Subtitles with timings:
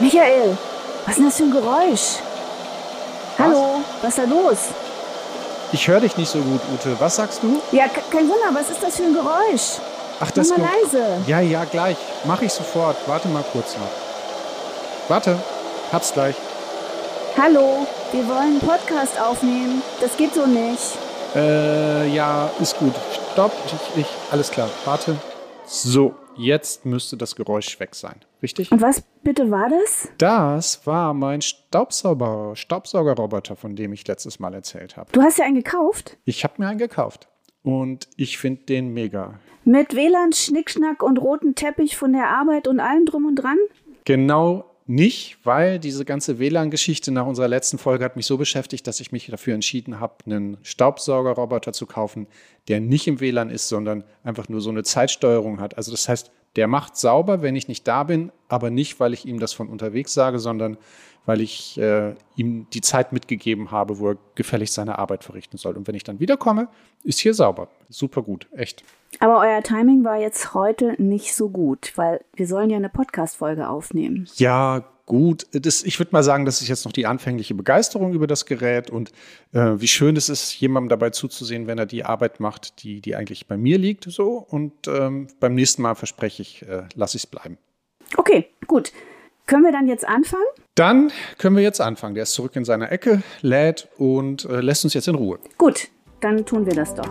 [0.00, 0.56] Michael,
[1.06, 2.18] was ist denn das für ein Geräusch?
[3.38, 4.58] Hallo, was ist da los?
[5.72, 6.96] Ich höre dich nicht so gut, Ute.
[7.00, 7.60] Was sagst du?
[7.72, 9.78] Ja, ke- kein Wunder, was ist das für ein Geräusch?
[10.20, 11.04] Ach, das Mach mal leise.
[11.26, 11.96] Ja, ja, gleich.
[12.24, 12.96] Mach ich sofort.
[13.06, 13.88] Warte mal kurz noch.
[15.08, 15.36] Warte,
[15.92, 16.36] hab's gleich.
[17.40, 19.82] Hallo, wir wollen einen Podcast aufnehmen.
[20.00, 20.82] Das geht so nicht.
[21.34, 22.94] Äh, ja, ist gut.
[23.32, 23.52] Stopp.
[23.66, 24.68] Ich, ich, alles klar.
[24.84, 25.16] Warte.
[25.64, 28.16] So, jetzt müsste das Geräusch weg sein.
[28.42, 28.72] Richtig?
[28.72, 30.08] Und was bitte war das?
[30.18, 35.10] Das war mein Staubsauger, Staubsaugerroboter, von dem ich letztes Mal erzählt habe.
[35.12, 36.18] Du hast ja einen gekauft?
[36.24, 37.28] Ich habe mir einen gekauft.
[37.62, 39.38] Und ich finde den mega.
[39.64, 43.58] Mit WLAN, Schnickschnack und roten Teppich von der Arbeit und allem drum und dran?
[44.04, 49.00] Genau nicht, weil diese ganze WLAN-Geschichte nach unserer letzten Folge hat mich so beschäftigt, dass
[49.00, 52.26] ich mich dafür entschieden habe, einen Staubsaugerroboter zu kaufen,
[52.68, 55.76] der nicht im WLAN ist, sondern einfach nur so eine Zeitsteuerung hat.
[55.76, 59.24] Also das heißt, der macht sauber, wenn ich nicht da bin, aber nicht, weil ich
[59.24, 60.76] ihm das von unterwegs sage, sondern
[61.24, 65.76] weil ich äh, ihm die Zeit mitgegeben habe, wo er gefälligst seine Arbeit verrichten soll.
[65.76, 66.68] Und wenn ich dann wiederkomme,
[67.04, 67.68] ist hier sauber.
[67.92, 68.82] Super gut, echt.
[69.20, 73.68] Aber euer Timing war jetzt heute nicht so gut, weil wir sollen ja eine Podcast-Folge
[73.68, 74.28] aufnehmen.
[74.36, 75.46] Ja, gut.
[75.52, 78.90] Das, ich würde mal sagen, das ist jetzt noch die anfängliche Begeisterung über das Gerät
[78.90, 79.12] und
[79.52, 83.14] äh, wie schön es ist, jemandem dabei zuzusehen, wenn er die Arbeit macht, die, die
[83.14, 84.04] eigentlich bei mir liegt.
[84.04, 84.44] So.
[84.48, 87.58] Und ähm, beim nächsten Mal verspreche ich, äh, lasse ich es bleiben.
[88.16, 88.92] Okay, gut.
[89.46, 90.44] Können wir dann jetzt anfangen?
[90.74, 92.14] Dann können wir jetzt anfangen.
[92.14, 95.38] Der ist zurück in seiner Ecke, lädt und äh, lässt uns jetzt in Ruhe.
[95.58, 95.88] Gut,
[96.20, 97.10] dann tun wir das doch.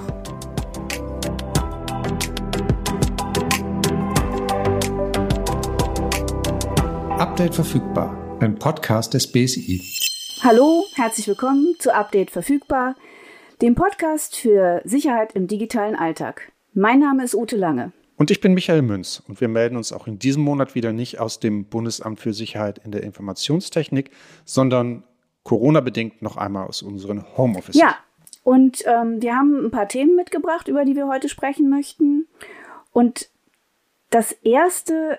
[7.41, 8.37] Update verfügbar.
[8.39, 9.81] Ein Podcast des BSI.
[10.43, 12.95] Hallo, herzlich willkommen zu Update verfügbar,
[13.63, 16.51] dem Podcast für Sicherheit im digitalen Alltag.
[16.75, 17.93] Mein Name ist Ute Lange.
[18.15, 21.19] Und ich bin Michael Münz und wir melden uns auch in diesem Monat wieder nicht
[21.19, 24.11] aus dem Bundesamt für Sicherheit in der Informationstechnik,
[24.45, 25.01] sondern
[25.41, 27.75] Corona-bedingt noch einmal aus unseren Homeoffice.
[27.75, 27.95] Ja,
[28.43, 32.27] und ähm, wir haben ein paar Themen mitgebracht, über die wir heute sprechen möchten.
[32.91, 33.31] Und
[34.11, 35.17] das erste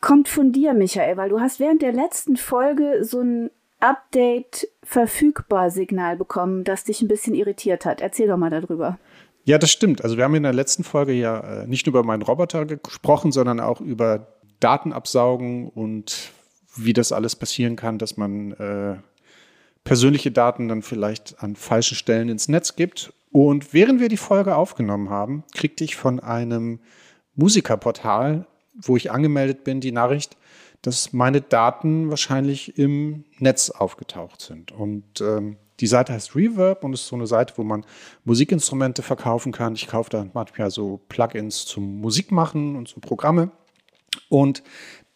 [0.00, 3.50] kommt von dir, Michael, weil du hast während der letzten Folge so ein
[3.80, 8.00] Update verfügbar Signal bekommen, das dich ein bisschen irritiert hat.
[8.00, 8.98] Erzähl doch mal darüber.
[9.44, 10.02] Ja, das stimmt.
[10.02, 13.32] Also wir haben in der letzten Folge ja äh, nicht nur über meinen Roboter gesprochen,
[13.32, 14.26] sondern auch über
[14.60, 16.32] Datenabsaugen und
[16.76, 18.96] wie das alles passieren kann, dass man äh,
[19.84, 23.12] persönliche Daten dann vielleicht an falschen Stellen ins Netz gibt.
[23.30, 26.80] Und während wir die Folge aufgenommen haben, kriegte ich von einem
[27.34, 28.46] Musikerportal,
[28.80, 30.36] wo ich angemeldet bin, die Nachricht,
[30.82, 34.72] dass meine Daten wahrscheinlich im Netz aufgetaucht sind.
[34.72, 37.84] Und ähm, die Seite heißt Reverb und ist so eine Seite, wo man
[38.24, 39.74] Musikinstrumente verkaufen kann.
[39.74, 43.50] Ich kaufe da manchmal so Plugins zum Musikmachen und so Programme.
[44.28, 44.62] Und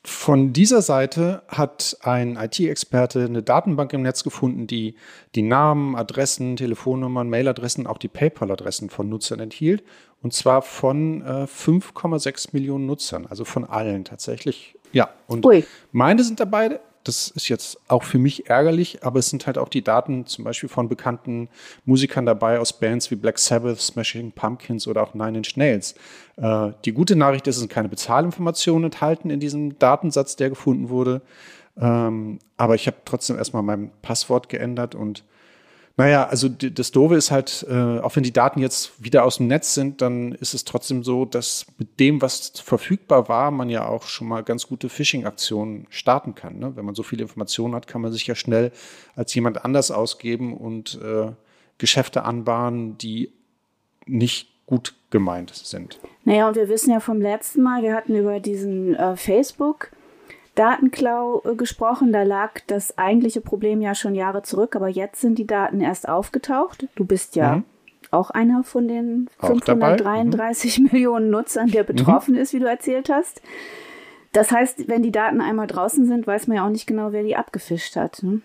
[0.05, 4.97] von dieser Seite hat ein IT-Experte eine Datenbank im Netz gefunden, die
[5.37, 9.85] die Namen, Adressen, Telefonnummern, Mailadressen, auch die PayPal-Adressen von Nutzern enthielt.
[10.21, 14.77] Und zwar von äh, 5,6 Millionen Nutzern, also von allen tatsächlich.
[14.93, 15.65] Ja, und Ui.
[15.93, 16.81] meine sind dabei.
[17.05, 20.45] Das ist jetzt auch für mich ärgerlich, aber es sind halt auch die Daten zum
[20.45, 21.49] Beispiel von bekannten
[21.85, 25.95] Musikern dabei aus Bands wie Black Sabbath, Smashing Pumpkins oder auch Nine Inch Nails.
[26.37, 30.89] Äh, die gute Nachricht ist, es sind keine Bezahlinformationen enthalten in diesem Datensatz, der gefunden
[30.89, 31.23] wurde.
[31.81, 35.25] Ähm, aber ich habe trotzdem erstmal mein Passwort geändert und
[35.97, 39.47] naja, also das Doofe ist halt, äh, auch wenn die Daten jetzt wieder aus dem
[39.47, 43.87] Netz sind, dann ist es trotzdem so, dass mit dem, was verfügbar war, man ja
[43.87, 46.59] auch schon mal ganz gute Phishing-Aktionen starten kann.
[46.59, 46.77] Ne?
[46.77, 48.73] Wenn man so viele Informationen hat, kann man sich ja schnell
[49.17, 51.33] als jemand anders ausgeben und äh,
[51.77, 53.33] Geschäfte anbahnen, die
[54.07, 56.01] nicht gut gemeint sind.
[56.25, 59.91] Naja, und wir wissen ja vom letzten Mal, wir hatten über diesen äh, Facebook
[60.55, 62.13] Datenklau äh, gesprochen.
[62.13, 66.09] Da lag das eigentliche Problem ja schon Jahre zurück, aber jetzt sind die Daten erst
[66.09, 66.87] aufgetaucht.
[66.95, 67.65] Du bist ja Mhm.
[68.11, 73.09] auch einer von den Auch dabei, 533 Millionen Nutzern, der betroffen ist, wie du erzählt
[73.11, 73.41] hast.
[74.33, 77.23] Das heißt, wenn die Daten einmal draußen sind, weiß man ja auch nicht genau, wer
[77.23, 78.23] die abgefischt hat.
[78.23, 78.41] Ne?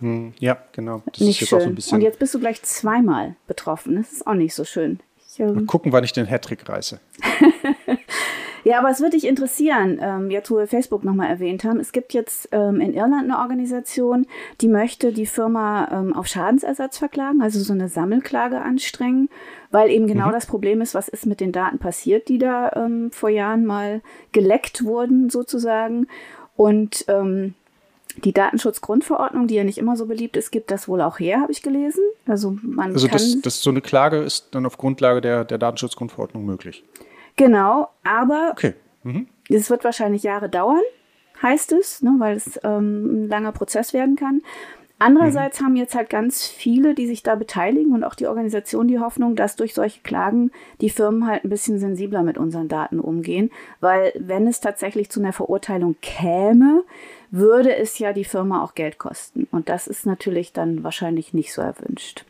[0.00, 1.02] Hm, ja, genau.
[1.06, 1.72] Das nicht ist jetzt auch so schön.
[1.72, 1.96] ein bisschen.
[1.96, 3.96] Und jetzt bist du gleich zweimal betroffen.
[3.96, 5.00] Das ist auch nicht so schön.
[5.28, 7.00] Ich, ähm, Mal gucken, wann ich den Hattrick reiße.
[8.66, 11.78] Ja, aber es würde dich interessieren, ähm, jetzt wo wir Facebook nochmal erwähnt haben.
[11.78, 14.26] Es gibt jetzt ähm, in Irland eine Organisation,
[14.60, 19.28] die möchte die Firma ähm, auf Schadensersatz verklagen, also so eine Sammelklage anstrengen,
[19.70, 23.12] weil eben genau das Problem ist, was ist mit den Daten passiert, die da ähm,
[23.12, 24.00] vor Jahren mal
[24.32, 26.08] geleckt wurden sozusagen.
[26.56, 27.54] Und ähm,
[28.24, 31.52] die Datenschutzgrundverordnung, die ja nicht immer so beliebt ist, gibt das wohl auch her, habe
[31.52, 32.02] ich gelesen.
[32.26, 35.58] Also man Also kann das, das so eine Klage ist dann auf Grundlage der, der
[35.58, 36.82] Datenschutzgrundverordnung möglich.
[37.36, 38.74] Genau, aber Okay.
[39.02, 39.28] Mhm.
[39.48, 40.82] Es wird wahrscheinlich Jahre dauern.
[41.42, 44.42] heißt es, ne, weil es ähm, ein langer Prozess werden kann.
[44.98, 45.64] Andererseits mhm.
[45.66, 49.36] haben jetzt halt ganz viele, die sich da beteiligen und auch die Organisation die Hoffnung,
[49.36, 50.50] dass durch solche Klagen
[50.80, 53.50] die Firmen halt ein bisschen sensibler mit unseren Daten umgehen,
[53.80, 56.82] weil wenn es tatsächlich zu einer Verurteilung käme,
[57.30, 61.52] würde es ja die Firma auch Geld kosten und das ist natürlich dann wahrscheinlich nicht
[61.52, 62.24] so erwünscht.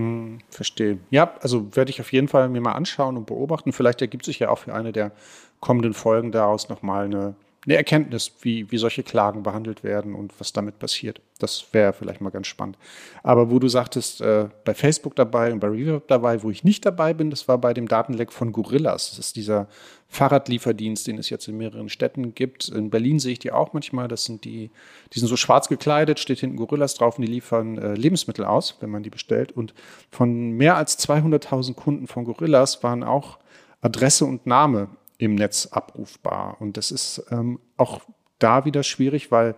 [0.00, 0.98] Hm, verstehe.
[1.10, 3.72] Ja, also werde ich auf jeden Fall mir mal anschauen und beobachten.
[3.72, 5.12] Vielleicht ergibt sich ja auch für eine der
[5.60, 7.34] kommenden Folgen daraus nochmal eine
[7.66, 11.20] eine Erkenntnis, wie, wie solche Klagen behandelt werden und was damit passiert.
[11.38, 12.78] Das wäre vielleicht mal ganz spannend.
[13.22, 16.86] Aber wo du sagtest, äh, bei Facebook dabei und bei Reverb dabei, wo ich nicht
[16.86, 19.10] dabei bin, das war bei dem Datenleck von Gorillas.
[19.10, 19.68] Das ist dieser
[20.08, 22.68] Fahrradlieferdienst, den es jetzt in mehreren Städten gibt.
[22.68, 24.08] In Berlin sehe ich die auch manchmal.
[24.08, 24.70] Das sind die,
[25.12, 28.78] die sind so schwarz gekleidet, steht hinten Gorillas drauf und die liefern äh, Lebensmittel aus,
[28.80, 29.52] wenn man die bestellt.
[29.52, 29.74] Und
[30.10, 33.38] von mehr als 200.000 Kunden von Gorillas waren auch
[33.82, 34.88] Adresse und Name
[35.20, 36.56] im Netz abrufbar.
[36.60, 38.00] Und das ist ähm, auch
[38.38, 39.54] da wieder schwierig, weil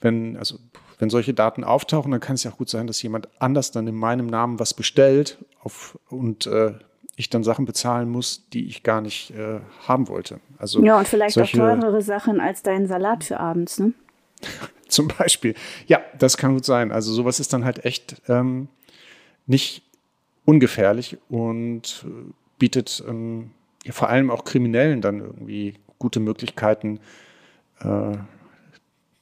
[0.00, 0.58] wenn, also
[0.98, 3.86] wenn solche Daten auftauchen, dann kann es ja auch gut sein, dass jemand anders dann
[3.86, 6.74] in meinem Namen was bestellt auf, und äh,
[7.14, 10.40] ich dann Sachen bezahlen muss, die ich gar nicht äh, haben wollte.
[10.58, 13.92] Also ja, und vielleicht solche, auch teurere Sachen als deinen Salat für abends, ne?
[14.88, 15.54] Zum Beispiel.
[15.86, 16.92] Ja, das kann gut sein.
[16.92, 18.68] Also sowas ist dann halt echt ähm,
[19.46, 19.82] nicht
[20.44, 23.50] ungefährlich und äh, bietet ähm,
[23.86, 26.98] ja, vor allem auch Kriminellen dann irgendwie gute Möglichkeiten,
[27.80, 28.16] äh,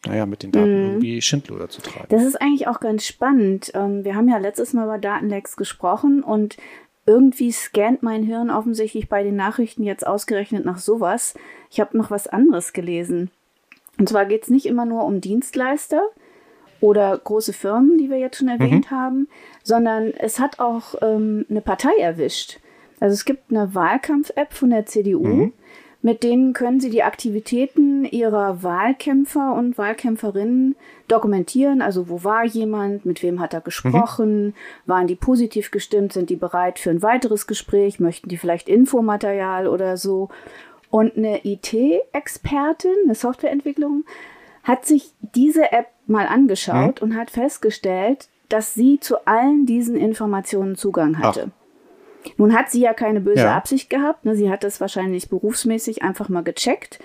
[0.07, 0.87] naja, mit den Daten mhm.
[0.87, 2.07] irgendwie Schindluder zu treiben.
[2.09, 3.71] Das ist eigentlich auch ganz spannend.
[3.75, 6.57] Ähm, wir haben ja letztes Mal über Datenlecks gesprochen und
[7.07, 11.35] irgendwie scannt mein Hirn offensichtlich bei den Nachrichten jetzt ausgerechnet nach sowas.
[11.71, 13.31] Ich habe noch was anderes gelesen.
[13.99, 16.03] Und zwar geht es nicht immer nur um Dienstleister
[16.81, 18.97] oder große Firmen, die wir jetzt schon erwähnt mhm.
[18.97, 19.29] haben,
[19.63, 22.59] sondern es hat auch ähm, eine Partei erwischt.
[23.01, 25.25] Also es gibt eine Wahlkampf-App von der CDU.
[25.25, 25.53] Mhm.
[26.05, 30.77] Mit denen können Sie die Aktivitäten Ihrer Wahlkämpfer und Wahlkämpferinnen
[31.09, 31.81] dokumentieren.
[31.81, 34.55] Also wo war jemand, mit wem hat er gesprochen, mhm.
[34.85, 39.67] waren die positiv gestimmt, sind die bereit für ein weiteres Gespräch, möchten die vielleicht Infomaterial
[39.67, 40.29] oder so.
[40.91, 44.05] Und eine IT-Expertin, eine Softwareentwicklung,
[44.63, 47.09] hat sich diese App mal angeschaut mhm.
[47.09, 51.51] und hat festgestellt, dass sie zu allen diesen Informationen Zugang hatte.
[51.51, 51.64] Ach.
[52.37, 53.57] Nun hat sie ja keine böse ja.
[53.57, 54.25] Absicht gehabt.
[54.25, 54.37] Ne?
[54.37, 56.99] Sie hat das wahrscheinlich berufsmäßig einfach mal gecheckt.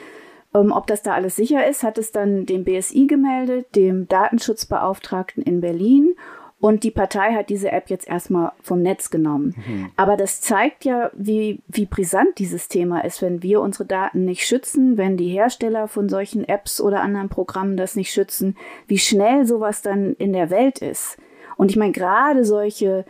[0.53, 5.43] Ähm, ob das da alles sicher ist, hat es dann dem BSI gemeldet, dem Datenschutzbeauftragten
[5.43, 6.15] in Berlin.
[6.61, 9.55] Und die Partei hat diese App jetzt erstmal vom Netz genommen.
[9.65, 9.91] Mhm.
[9.95, 14.45] Aber das zeigt ja, wie, wie brisant dieses Thema ist, wenn wir unsere Daten nicht
[14.45, 18.57] schützen, wenn die Hersteller von solchen Apps oder anderen Programmen das nicht schützen,
[18.87, 21.17] wie schnell sowas dann in der Welt ist.
[21.55, 23.05] Und ich meine, gerade solche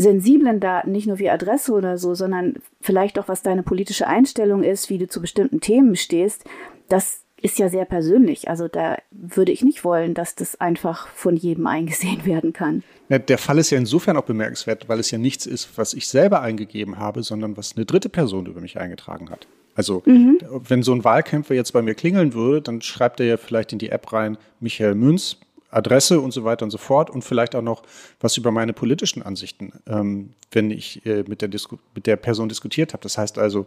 [0.00, 4.62] sensiblen Daten, nicht nur wie Adresse oder so, sondern vielleicht auch, was deine politische Einstellung
[4.62, 6.44] ist, wie du zu bestimmten Themen stehst,
[6.88, 8.48] das ist ja sehr persönlich.
[8.48, 12.82] Also da würde ich nicht wollen, dass das einfach von jedem eingesehen werden kann.
[13.08, 16.08] Ja, der Fall ist ja insofern auch bemerkenswert, weil es ja nichts ist, was ich
[16.08, 19.46] selber eingegeben habe, sondern was eine dritte Person über mich eingetragen hat.
[19.74, 20.38] Also mhm.
[20.66, 23.78] wenn so ein Wahlkämpfer jetzt bei mir klingeln würde, dann schreibt er ja vielleicht in
[23.78, 25.38] die App rein, Michael Münz,
[25.70, 27.82] Adresse und so weiter und so fort und vielleicht auch noch
[28.20, 32.48] was über meine politischen Ansichten, ähm, wenn ich äh, mit, der Disku mit der Person
[32.48, 33.02] diskutiert habe.
[33.02, 33.66] Das heißt also,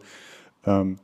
[0.66, 1.00] ähm,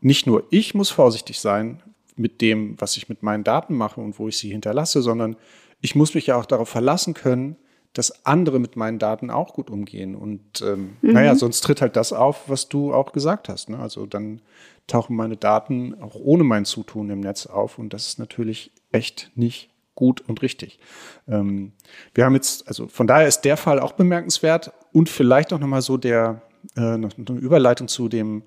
[0.00, 1.82] nicht nur ich muss vorsichtig sein
[2.16, 5.36] mit dem, was ich mit meinen Daten mache und wo ich sie hinterlasse, sondern
[5.80, 7.56] ich muss mich ja auch darauf verlassen können,
[7.92, 10.14] dass andere mit meinen Daten auch gut umgehen.
[10.14, 11.12] Und ähm, mhm.
[11.12, 13.70] naja, sonst tritt halt das auf, was du auch gesagt hast.
[13.70, 13.78] Ne?
[13.78, 14.42] Also dann
[14.86, 19.32] tauchen meine Daten auch ohne mein Zutun im Netz auf und das ist natürlich echt
[19.34, 20.78] nicht gut und richtig.
[21.26, 21.72] Ähm,
[22.14, 25.82] wir haben jetzt, also von daher ist der Fall auch bemerkenswert und vielleicht auch nochmal
[25.82, 26.42] so der,
[26.76, 28.44] äh, noch eine Überleitung zu dem,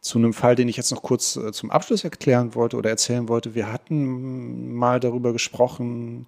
[0.00, 3.28] zu einem Fall, den ich jetzt noch kurz äh, zum Abschluss erklären wollte oder erzählen
[3.28, 3.54] wollte.
[3.54, 6.26] Wir hatten mal darüber gesprochen,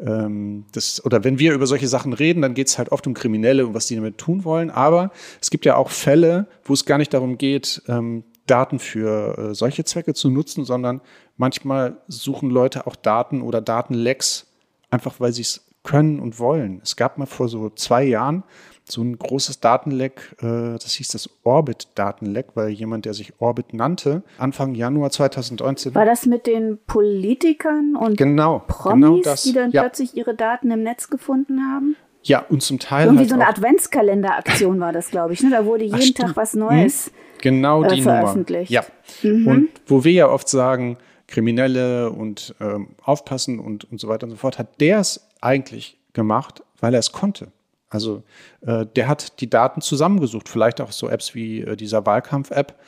[0.00, 3.14] ähm, das, oder wenn wir über solche Sachen reden, dann geht es halt oft um
[3.14, 4.70] Kriminelle und was die damit tun wollen.
[4.70, 9.38] Aber es gibt ja auch Fälle, wo es gar nicht darum geht, ähm, Daten für
[9.38, 11.00] äh, solche Zwecke zu nutzen, sondern
[11.36, 14.46] manchmal suchen Leute auch Daten oder Datenlecks,
[14.90, 16.80] einfach weil sie es können und wollen.
[16.82, 18.42] Es gab mal vor so zwei Jahren
[18.86, 24.22] so ein großes Datenleck, äh, das hieß das Orbit-Datenleck, weil jemand, der sich Orbit nannte,
[24.38, 25.94] Anfang Januar 2019.
[25.94, 29.82] War das mit den Politikern und genau, Promis, genau das, die dann ja.
[29.82, 31.96] plötzlich ihre Daten im Netz gefunden haben?
[32.22, 33.06] Ja, und zum Teil.
[33.06, 35.42] Irgendwie halt so eine Adventskalender-Aktion war das, glaube ich.
[35.42, 35.50] Ne?
[35.50, 37.10] Da wurde jeden Ach, Tag was Neues.
[37.10, 37.40] Mhm.
[37.42, 38.70] Genau die äh, veröffentlicht.
[38.70, 38.84] Nummer.
[39.22, 39.30] Ja.
[39.30, 39.46] Mhm.
[39.46, 44.30] Und wo wir ja oft sagen, Kriminelle und ähm, aufpassen und, und so weiter und
[44.30, 47.52] so fort, hat der es eigentlich gemacht, weil er es konnte.
[47.88, 48.22] Also
[48.62, 52.78] äh, der hat die Daten zusammengesucht, vielleicht auch so Apps wie äh, dieser Wahlkampf-App,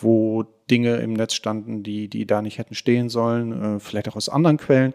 [0.00, 4.16] wo Dinge im Netz standen, die, die da nicht hätten stehen sollen, äh, vielleicht auch
[4.16, 4.94] aus anderen Quellen.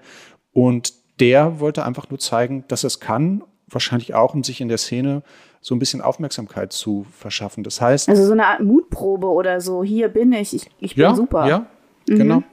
[0.54, 4.78] Und der wollte einfach nur zeigen, dass es kann, wahrscheinlich auch, um sich in der
[4.78, 5.24] Szene
[5.62, 7.64] so ein bisschen Aufmerksamkeit zu verschaffen.
[7.64, 8.08] Das heißt.
[8.08, 11.48] Also so eine Art Mutprobe oder so, hier bin ich, ich, ich bin ja, super.
[11.48, 11.66] Ja,
[12.08, 12.18] mhm.
[12.18, 12.44] genau.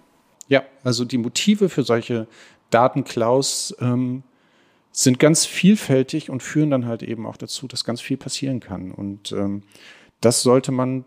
[0.53, 2.27] Ja, also die Motive für solche
[2.69, 4.23] Datenklaus ähm,
[4.91, 8.93] sind ganz vielfältig und führen dann halt eben auch dazu, dass ganz viel passieren kann.
[8.93, 9.63] Und ähm,
[10.21, 11.07] das sollte man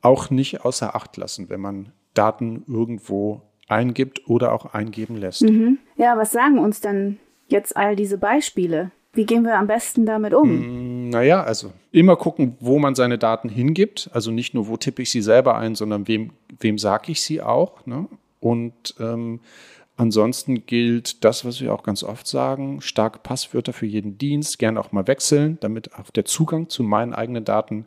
[0.00, 5.42] auch nicht außer Acht lassen, wenn man Daten irgendwo eingibt oder auch eingeben lässt.
[5.42, 5.76] Mhm.
[5.96, 7.18] Ja, was sagen uns dann
[7.48, 8.92] jetzt all diese Beispiele?
[9.12, 11.06] Wie gehen wir am besten damit um?
[11.06, 14.08] Mm, naja, also immer gucken, wo man seine Daten hingibt.
[14.14, 17.42] Also nicht nur, wo tippe ich sie selber ein, sondern wem, wem sage ich sie
[17.42, 17.84] auch.
[17.84, 18.06] Ne?
[18.40, 19.40] Und ähm,
[19.96, 24.80] ansonsten gilt das, was wir auch ganz oft sagen, starke Passwörter für jeden Dienst, gerne
[24.80, 27.86] auch mal wechseln, damit auch der Zugang zu meinen eigenen Daten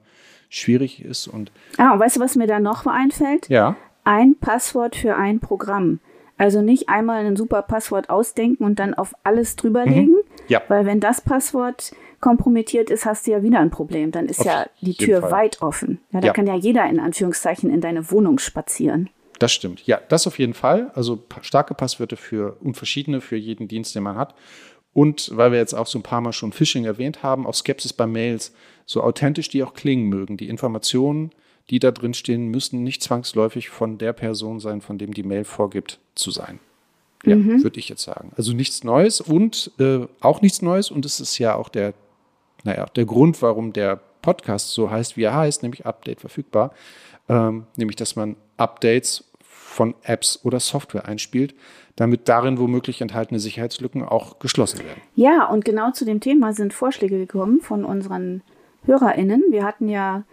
[0.49, 1.27] schwierig ist.
[1.27, 3.49] Und ah, und weißt du, was mir da noch einfällt?
[3.49, 3.75] Ja.
[4.03, 5.99] Ein Passwort für ein Programm.
[6.37, 10.13] Also nicht einmal ein super Passwort ausdenken und dann auf alles drüberlegen.
[10.13, 10.23] Mhm.
[10.47, 10.61] Ja.
[10.67, 14.11] Weil wenn das Passwort kompromittiert ist, hast du ja wieder ein Problem.
[14.11, 15.31] Dann ist auf ja die Tür Fall.
[15.31, 15.99] weit offen.
[16.11, 16.33] Ja, da ja.
[16.33, 19.09] kann ja jeder in Anführungszeichen in deine Wohnung spazieren.
[19.43, 19.85] Das stimmt.
[19.85, 20.89] Ja, das auf jeden Fall.
[20.95, 24.35] Also starke Passwörter für und verschiedene für jeden Dienst, den man hat.
[24.93, 27.91] Und weil wir jetzt auch so ein paar Mal schon Phishing erwähnt haben, auch Skepsis
[27.91, 28.53] bei Mails,
[28.85, 30.37] so authentisch die auch klingen mögen.
[30.37, 31.31] Die Informationen,
[31.69, 35.43] die da drin stehen, müssen nicht zwangsläufig von der Person sein, von dem die Mail
[35.43, 36.59] vorgibt zu sein.
[37.25, 37.63] Ja, mhm.
[37.63, 38.31] würde ich jetzt sagen.
[38.37, 40.89] Also nichts Neues und äh, auch nichts Neues.
[40.89, 41.93] Und es ist ja auch der,
[42.63, 46.71] naja, der Grund, warum der Podcast so heißt, wie er heißt, nämlich Update verfügbar.
[47.27, 49.25] Ähm, nämlich, dass man Updates
[49.73, 51.55] von Apps oder Software einspielt,
[51.95, 55.01] damit darin womöglich enthaltene Sicherheitslücken auch geschlossen werden.
[55.15, 58.41] Ja, und genau zu dem Thema sind Vorschläge gekommen von unseren
[58.85, 59.43] HörerInnen.
[59.49, 60.23] Wir hatten ja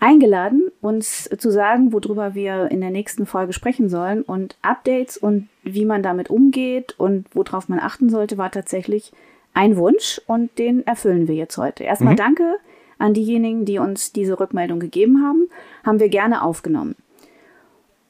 [0.00, 4.22] eingeladen, uns zu sagen, worüber wir in der nächsten Folge sprechen sollen.
[4.22, 9.12] Und Updates und wie man damit umgeht und worauf man achten sollte, war tatsächlich
[9.52, 11.84] ein Wunsch und den erfüllen wir jetzt heute.
[11.84, 12.18] Erstmal mhm.
[12.18, 12.56] danke
[12.98, 15.48] an diejenigen, die uns diese Rückmeldung gegeben haben.
[15.84, 16.96] Haben wir gerne aufgenommen.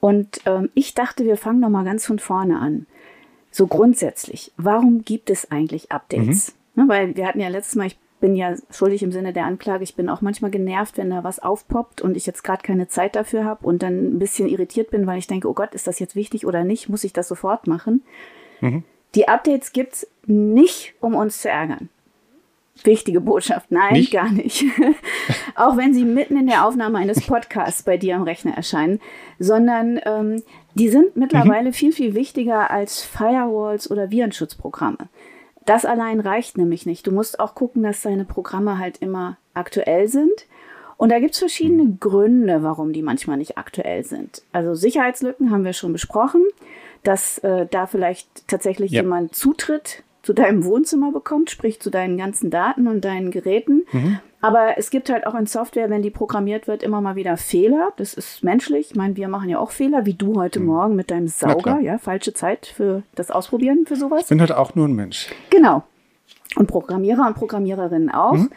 [0.00, 2.87] Und ähm, ich dachte, wir fangen noch mal ganz von vorne an.
[3.50, 6.54] So grundsätzlich, warum gibt es eigentlich Updates?
[6.75, 6.83] Mhm.
[6.83, 9.83] Ne, weil wir hatten ja letztes Mal, ich bin ja schuldig im Sinne der Anklage.
[9.83, 13.16] Ich bin auch manchmal genervt, wenn da was aufpoppt und ich jetzt gerade keine Zeit
[13.16, 15.99] dafür habe und dann ein bisschen irritiert bin, weil ich denke, oh Gott, ist das
[15.99, 16.88] jetzt wichtig oder nicht?
[16.88, 18.02] Muss ich das sofort machen?
[18.61, 18.85] Mhm.
[19.14, 21.88] Die Updates gibt's nicht, um uns zu ärgern.
[22.84, 24.12] Wichtige Botschaft, nein, nicht?
[24.12, 24.64] gar nicht.
[25.54, 29.00] auch wenn sie mitten in der Aufnahme eines Podcasts bei dir am Rechner erscheinen,
[29.38, 30.42] sondern ähm,
[30.75, 31.75] die sind mittlerweile mhm.
[31.75, 35.08] viel, viel wichtiger als Firewalls oder Virenschutzprogramme.
[35.66, 37.06] Das allein reicht nämlich nicht.
[37.06, 40.46] Du musst auch gucken, dass deine Programme halt immer aktuell sind.
[40.96, 42.00] Und da gibt es verschiedene mhm.
[42.00, 44.42] Gründe, warum die manchmal nicht aktuell sind.
[44.52, 46.44] Also Sicherheitslücken haben wir schon besprochen,
[47.02, 49.02] dass äh, da vielleicht tatsächlich ja.
[49.02, 53.84] jemand Zutritt zu deinem Wohnzimmer bekommt, sprich zu deinen ganzen Daten und deinen Geräten.
[53.90, 54.20] Mhm.
[54.40, 57.92] Aber es gibt halt auch in Software, wenn die programmiert wird, immer mal wieder Fehler.
[57.96, 58.90] Das ist menschlich.
[58.90, 60.66] Ich meine, wir machen ja auch Fehler, wie du heute mhm.
[60.66, 61.80] Morgen mit deinem Sauger.
[61.80, 64.22] Ja, falsche Zeit für das Ausprobieren für sowas.
[64.22, 65.30] Ich bin halt auch nur ein Mensch.
[65.50, 65.82] Genau.
[66.54, 68.34] Und Programmierer und Programmiererinnen auch.
[68.34, 68.50] Mhm.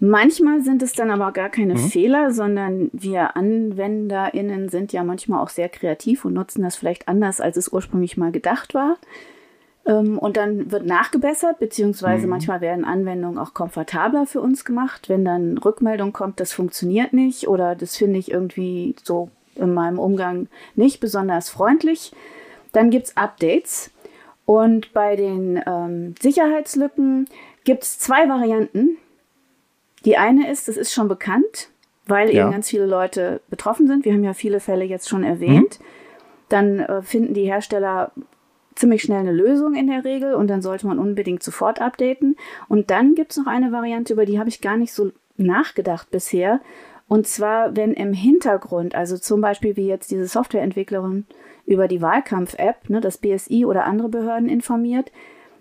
[0.00, 1.78] Manchmal sind es dann aber gar keine mhm.
[1.78, 7.40] Fehler, sondern wir AnwenderInnen sind ja manchmal auch sehr kreativ und nutzen das vielleicht anders,
[7.40, 8.96] als es ursprünglich mal gedacht war.
[9.90, 12.30] Ähm, und dann wird nachgebessert, beziehungsweise mhm.
[12.30, 17.48] manchmal werden Anwendungen auch komfortabler für uns gemacht, wenn dann Rückmeldung kommt, das funktioniert nicht
[17.48, 22.12] oder das finde ich irgendwie so in meinem Umgang nicht besonders freundlich.
[22.72, 23.90] Dann gibt es Updates.
[24.46, 27.28] Und bei den ähm, Sicherheitslücken
[27.64, 28.96] gibt es zwei Varianten.
[30.04, 31.68] Die eine ist, das ist schon bekannt,
[32.06, 32.42] weil ja.
[32.42, 34.04] eben ganz viele Leute betroffen sind.
[34.04, 35.78] Wir haben ja viele Fälle jetzt schon erwähnt.
[35.78, 35.84] Mhm.
[36.48, 38.12] Dann äh, finden die Hersteller
[38.80, 42.36] ziemlich schnell eine Lösung in der Regel und dann sollte man unbedingt sofort updaten.
[42.68, 46.10] Und dann gibt es noch eine Variante, über die habe ich gar nicht so nachgedacht
[46.10, 46.60] bisher.
[47.06, 51.26] Und zwar, wenn im Hintergrund, also zum Beispiel wie jetzt diese Softwareentwicklerin
[51.66, 55.12] über die Wahlkampf-App, ne, das BSI oder andere Behörden informiert,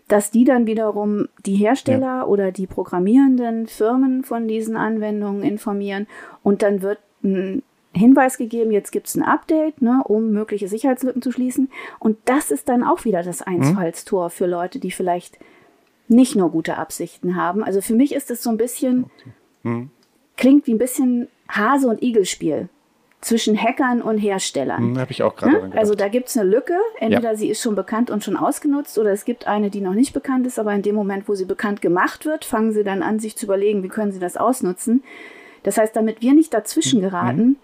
[0.08, 2.26] dass die dann wiederum die Hersteller ja.
[2.26, 6.08] oder die programmierenden Firmen von diesen Anwendungen informieren
[6.42, 11.22] und dann wird ein Hinweis gegeben, jetzt gibt es ein Update, ne, um mögliche Sicherheitslücken
[11.22, 11.70] zu schließen.
[12.00, 15.40] Und das ist dann auch wieder das Einfallstor für Leute, die vielleicht
[16.08, 17.64] nicht nur gute Absichten haben.
[17.64, 19.30] Also für mich ist es so ein bisschen, okay.
[19.64, 19.90] mhm.
[20.38, 22.70] klingt wie ein bisschen Hase- und Igelspiel.
[23.22, 24.78] zwischen Hackern und Herstellern.
[24.78, 25.72] Hm, Habe ich auch gerade Ne?
[25.76, 26.78] Also da gibt es eine Lücke.
[27.00, 30.14] Entweder sie ist schon bekannt und schon ausgenutzt oder es gibt eine, die noch nicht
[30.14, 33.20] bekannt ist, aber in dem Moment, wo sie bekannt gemacht wird, fangen sie dann an,
[33.20, 35.04] sich zu überlegen, wie können sie das ausnutzen.
[35.64, 37.58] Das heißt, damit wir nicht dazwischen geraten,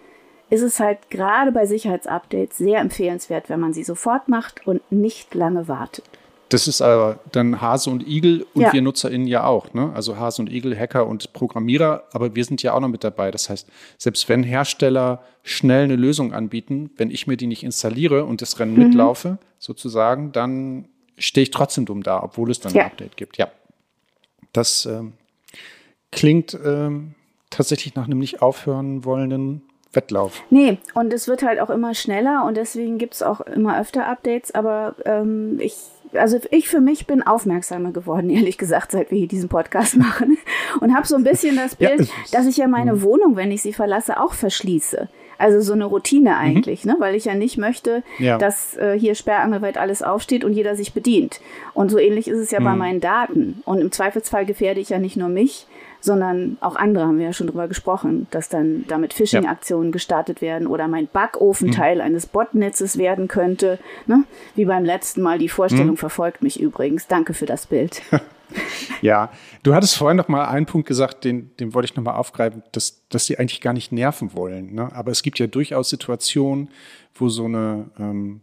[0.50, 5.34] ist es halt gerade bei Sicherheitsupdates sehr empfehlenswert, wenn man sie sofort macht und nicht
[5.36, 6.06] lange wartet.
[6.50, 8.72] Das ist aber dann Hase und Igel und Ja.
[8.74, 9.74] wir NutzerInnen ja auch.
[9.74, 9.92] Ne?
[9.96, 13.32] Also Hase und Igel, Hacker und Programmierer, aber wir sind ja auch noch mit dabei.
[13.32, 18.26] Das heißt, selbst wenn Hersteller schnell eine Lösung anbieten, wenn ich mir die nicht installiere
[18.26, 18.60] und das Mhm.
[18.62, 20.88] Rennen mitlaufe, sozusagen, dann
[21.18, 22.84] stehe ich trotzdem dumm da, obwohl es dann Ja.
[22.84, 23.38] ein Update gibt.
[23.38, 23.48] Ja.
[24.54, 25.14] Das ähm,
[26.12, 27.16] klingt ähm,
[27.50, 29.64] tatsächlich nach einem nicht aufhören wollenden
[29.96, 30.42] Wettlauf.
[30.50, 34.08] Nee, und es wird halt auch immer schneller und deswegen gibt es auch immer öfter
[34.08, 35.76] Updates, aber ähm, ich,
[36.14, 40.38] also ich für mich bin aufmerksamer geworden, ehrlich gesagt, seit wir hier diesen Podcast machen
[40.82, 43.52] und habe so ein bisschen das Ja, Bild, es- dass ich ja meine Wohnung, wenn
[43.52, 45.08] ich sie verlasse, auch verschließe.
[45.38, 46.96] Also so eine Routine eigentlich, ne?
[47.00, 48.38] weil ich ja nicht möchte, Ja.
[48.38, 51.42] dass äh, hier sperrangelweit alles aufsteht und jeder sich bedient.
[51.74, 53.62] Und so ähnlich ist es ja bei meinen Daten.
[53.66, 55.68] Und im Zweifelsfall gefährde ich ja nicht nur mich,
[56.06, 60.68] sondern auch andere haben wir ja schon drüber gesprochen, dass dann damit Phishing-Aktionen gestartet werden
[60.68, 63.80] oder mein Backofen Teil eines Botnetzes werden könnte.
[64.08, 64.24] Ne?
[64.56, 65.40] Wie beim letzten Mal.
[65.40, 67.08] Die Vorstellung verfolgt mich übrigens.
[67.08, 68.02] Danke für das Bild.
[69.02, 69.32] Ja,
[69.64, 72.64] du hattest vorhin noch mal einen Punkt gesagt, den, den wollte ich noch mal aufgreifen,
[72.72, 74.74] dass, dass sie eigentlich gar nicht nerven wollen.
[74.74, 74.92] Ne?
[74.94, 76.70] Aber es gibt ja durchaus Situationen,
[77.16, 78.42] wo so eine, ähm,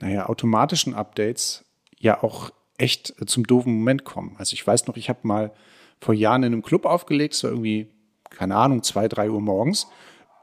[0.00, 1.64] naja, automatischen Updates
[1.98, 4.34] ja auch echt zum doofen Moment kommen.
[4.38, 5.52] Also ich weiß noch, ich habe mal
[6.02, 7.88] vor Jahren in einem Club aufgelegt, so irgendwie,
[8.30, 9.86] keine Ahnung, zwei, drei Uhr morgens.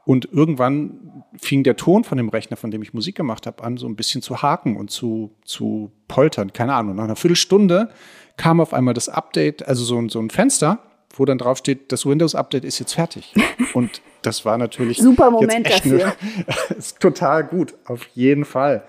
[0.06, 3.76] Und irgendwann fing der Ton von dem Rechner, von dem ich Musik gemacht habe, an,
[3.76, 6.52] so ein bisschen zu haken und zu, zu poltern.
[6.52, 6.96] Keine Ahnung.
[6.96, 7.90] Nach einer Viertelstunde
[8.36, 10.78] kam auf einmal das Update, also so ein, so ein Fenster,
[11.14, 13.34] wo dann drauf steht, das Windows-Update ist jetzt fertig.
[13.74, 16.14] Und das war natürlich Super Moment dafür.
[16.20, 18.84] Eine, ist total gut, auf jeden Fall.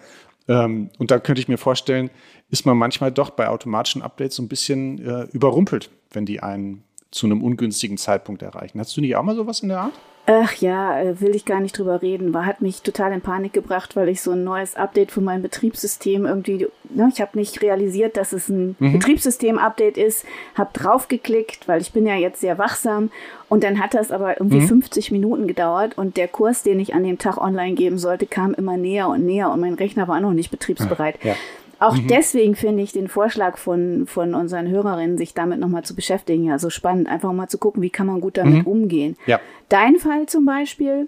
[0.47, 2.09] Ähm, und da könnte ich mir vorstellen,
[2.51, 6.83] ist man manchmal doch bei automatischen Updates so ein bisschen äh, überrumpelt, wenn die einen
[7.09, 8.79] zu einem ungünstigen Zeitpunkt erreichen.
[8.79, 9.93] Hast du nicht auch mal sowas in der Art?
[10.27, 12.33] Ach ja, äh, will ich gar nicht drüber reden.
[12.33, 15.41] War, hat mich total in Panik gebracht, weil ich so ein neues Update für mein
[15.41, 21.81] Betriebssystem irgendwie, ne, ich habe nicht realisiert, dass es ein Betriebssystem-Update ist, habe draufgeklickt, weil
[21.81, 23.09] ich bin ja jetzt sehr wachsam
[23.49, 27.03] und dann hat das aber irgendwie 50 Minuten gedauert und der Kurs, den ich an
[27.03, 30.33] dem Tag online geben sollte, kam immer näher und näher und mein Rechner war noch
[30.33, 31.15] nicht betriebsbereit.
[31.23, 31.35] Ja.
[31.81, 36.43] Auch deswegen finde ich den Vorschlag von, von unseren Hörerinnen, sich damit nochmal zu beschäftigen,
[36.43, 37.09] ja so spannend.
[37.09, 39.17] Einfach mal zu gucken, wie kann man gut damit umgehen.
[39.25, 39.39] Ja.
[39.67, 41.07] Dein Fall zum Beispiel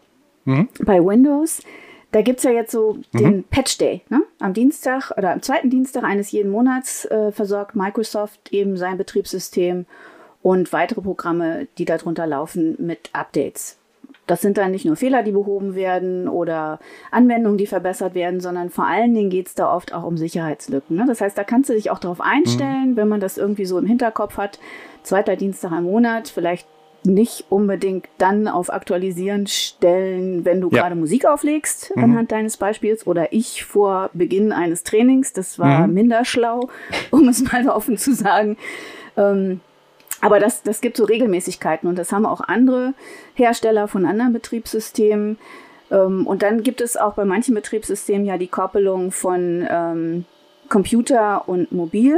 [0.83, 1.61] bei Windows,
[2.11, 4.01] da gibt's ja jetzt so den Patch Day.
[4.09, 4.23] Ne?
[4.39, 9.85] Am Dienstag oder am zweiten Dienstag eines jeden Monats äh, versorgt Microsoft eben sein Betriebssystem
[10.41, 13.77] und weitere Programme, die darunter laufen, mit Updates.
[14.25, 16.79] Das sind dann nicht nur Fehler, die behoben werden oder
[17.11, 20.95] Anwendungen, die verbessert werden, sondern vor allen Dingen geht's da oft auch um Sicherheitslücken.
[20.95, 21.03] Ne?
[21.05, 23.85] Das heißt, da kannst du dich auch darauf einstellen, wenn man das irgendwie so im
[23.85, 24.59] Hinterkopf hat.
[25.03, 26.67] Zweiter Dienstag im Monat, vielleicht
[27.05, 30.83] nicht unbedingt dann auf Aktualisieren stellen, wenn du Ja.
[30.83, 35.33] gerade Musik auflegst, anhand deines Beispiels, oder ich vor Beginn eines Trainings.
[35.33, 36.69] Das war minder schlau,
[37.11, 38.55] um es mal offen zu sagen.
[39.17, 39.59] Ähm,
[40.23, 42.93] aber das, das gibt so Regelmäßigkeiten und das haben auch andere
[43.33, 45.37] Hersteller von anderen Betriebssystemen.
[45.91, 50.23] Ähm, und dann gibt es auch bei manchen Betriebssystemen ja die Koppelung von ähm,
[50.69, 52.17] Computer und Mobil.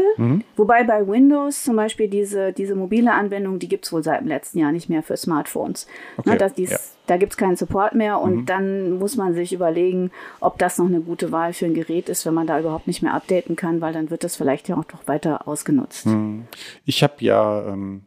[0.55, 4.27] Wobei bei Windows zum Beispiel diese, diese mobile Anwendung, die gibt es wohl seit dem
[4.27, 5.87] letzten Jahr nicht mehr für Smartphones.
[6.17, 6.77] Okay, Ne, das, dies, ja.
[7.07, 10.87] Da gibt es keinen Support mehr und dann muss man sich überlegen, ob das noch
[10.87, 13.79] eine gute Wahl für ein Gerät ist, wenn man da überhaupt nicht mehr updaten kann,
[13.81, 16.07] weil dann wird das vielleicht ja auch noch weiter ausgenutzt.
[16.85, 18.01] Ich habe ja ähm,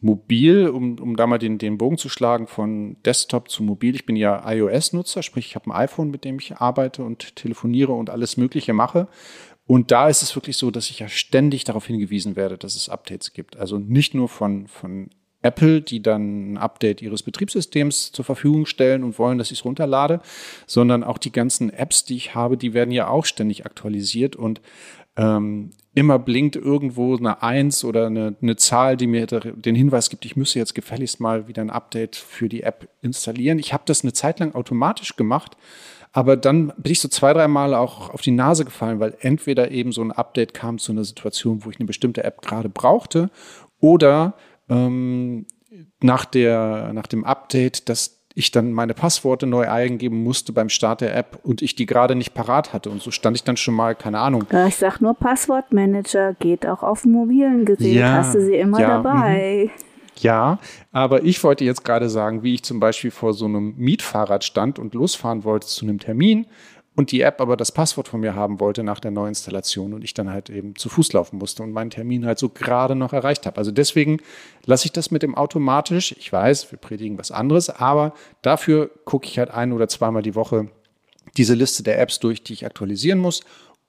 [0.00, 3.94] mobil, um, um da mal den, den Bogen zu schlagen von Desktop zu mobil.
[3.94, 7.92] Ich bin ja iOS-Nutzer, sprich ich habe ein iPhone, mit dem ich arbeite und telefoniere
[7.92, 9.08] und alles Mögliche mache.
[9.68, 12.88] Und da ist es wirklich so, dass ich ja ständig darauf hingewiesen werde, dass es
[12.88, 13.58] Updates gibt.
[13.58, 15.10] Also nicht nur von, von
[15.42, 19.64] Apple, die dann ein Update ihres Betriebssystems zur Verfügung stellen und wollen, dass ich es
[19.66, 20.22] runterlade,
[20.66, 24.62] sondern auch die ganzen Apps, die ich habe, die werden ja auch ständig aktualisiert und
[25.16, 30.24] ähm, immer blinkt irgendwo eine Eins oder eine, eine Zahl, die mir den Hinweis gibt,
[30.24, 33.58] ich müsse jetzt gefälligst mal wieder ein Update für die App installieren.
[33.58, 35.58] Ich habe das eine Zeit lang automatisch gemacht,
[36.12, 39.70] aber dann bin ich so zwei, drei Mal auch auf die Nase gefallen, weil entweder
[39.70, 43.30] eben so ein Update kam zu einer Situation, wo ich eine bestimmte App gerade brauchte,
[43.80, 44.34] oder
[44.68, 45.46] ähm,
[46.00, 51.00] nach, der, nach dem Update, dass ich dann meine Passworte neu eingeben musste beim Start
[51.00, 52.88] der App und ich die gerade nicht parat hatte.
[52.88, 56.84] Und so stand ich dann schon mal, keine Ahnung, ich sag nur Passwortmanager, geht auch
[56.84, 59.70] auf mobilen Gerät, Ja, hast du sie immer ja, dabei.
[60.20, 60.58] Ja,
[60.92, 64.78] aber ich wollte jetzt gerade sagen, wie ich zum Beispiel vor so einem Mietfahrrad stand
[64.78, 66.46] und losfahren wollte zu einem Termin
[66.98, 70.14] und die App aber das Passwort von mir haben wollte nach der Neuinstallation und ich
[70.14, 73.46] dann halt eben zu Fuß laufen musste und meinen Termin halt so gerade noch erreicht
[73.46, 73.56] habe.
[73.58, 74.18] Also deswegen
[74.66, 76.12] lasse ich das mit dem automatisch.
[76.18, 80.34] Ich weiß, wir predigen was anderes, aber dafür gucke ich halt ein oder zweimal die
[80.34, 80.68] Woche
[81.36, 83.44] diese Liste der Apps durch, die ich aktualisieren muss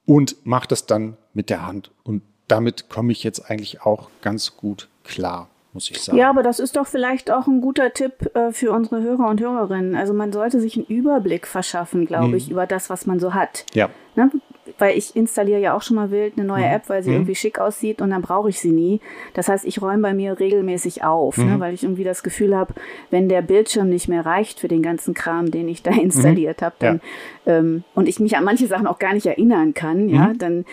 [0.06, 1.90] und mache das dann mit der Hand.
[2.04, 6.18] Und damit komme ich jetzt eigentlich auch ganz gut klar muss ich sagen.
[6.18, 9.40] Ja, aber das ist doch vielleicht auch ein guter Tipp äh, für unsere Hörer und
[9.40, 9.96] Hörerinnen.
[9.96, 12.36] Also man sollte sich einen Überblick verschaffen, glaube mhm.
[12.36, 13.66] ich, über das, was man so hat.
[13.74, 13.90] Ja.
[14.16, 14.32] Ne?
[14.80, 16.74] Weil ich installiere ja auch schon mal wild eine neue mhm.
[16.74, 17.18] App, weil sie mhm.
[17.18, 19.00] irgendwie schick aussieht und dann brauche ich sie nie.
[19.34, 21.46] Das heißt, ich räume bei mir regelmäßig auf, ne?
[21.46, 21.60] Mhm.
[21.60, 22.74] weil ich irgendwie das Gefühl habe,
[23.12, 26.00] wenn der Bildschirm nicht mehr reicht für den ganzen Kram, den ich da mhm.
[26.00, 27.02] installiert habe, dann
[27.46, 27.58] ja.
[27.58, 30.38] ähm, und ich mich an manche Sachen auch gar nicht erinnern kann, ja, mhm.
[30.40, 30.66] dann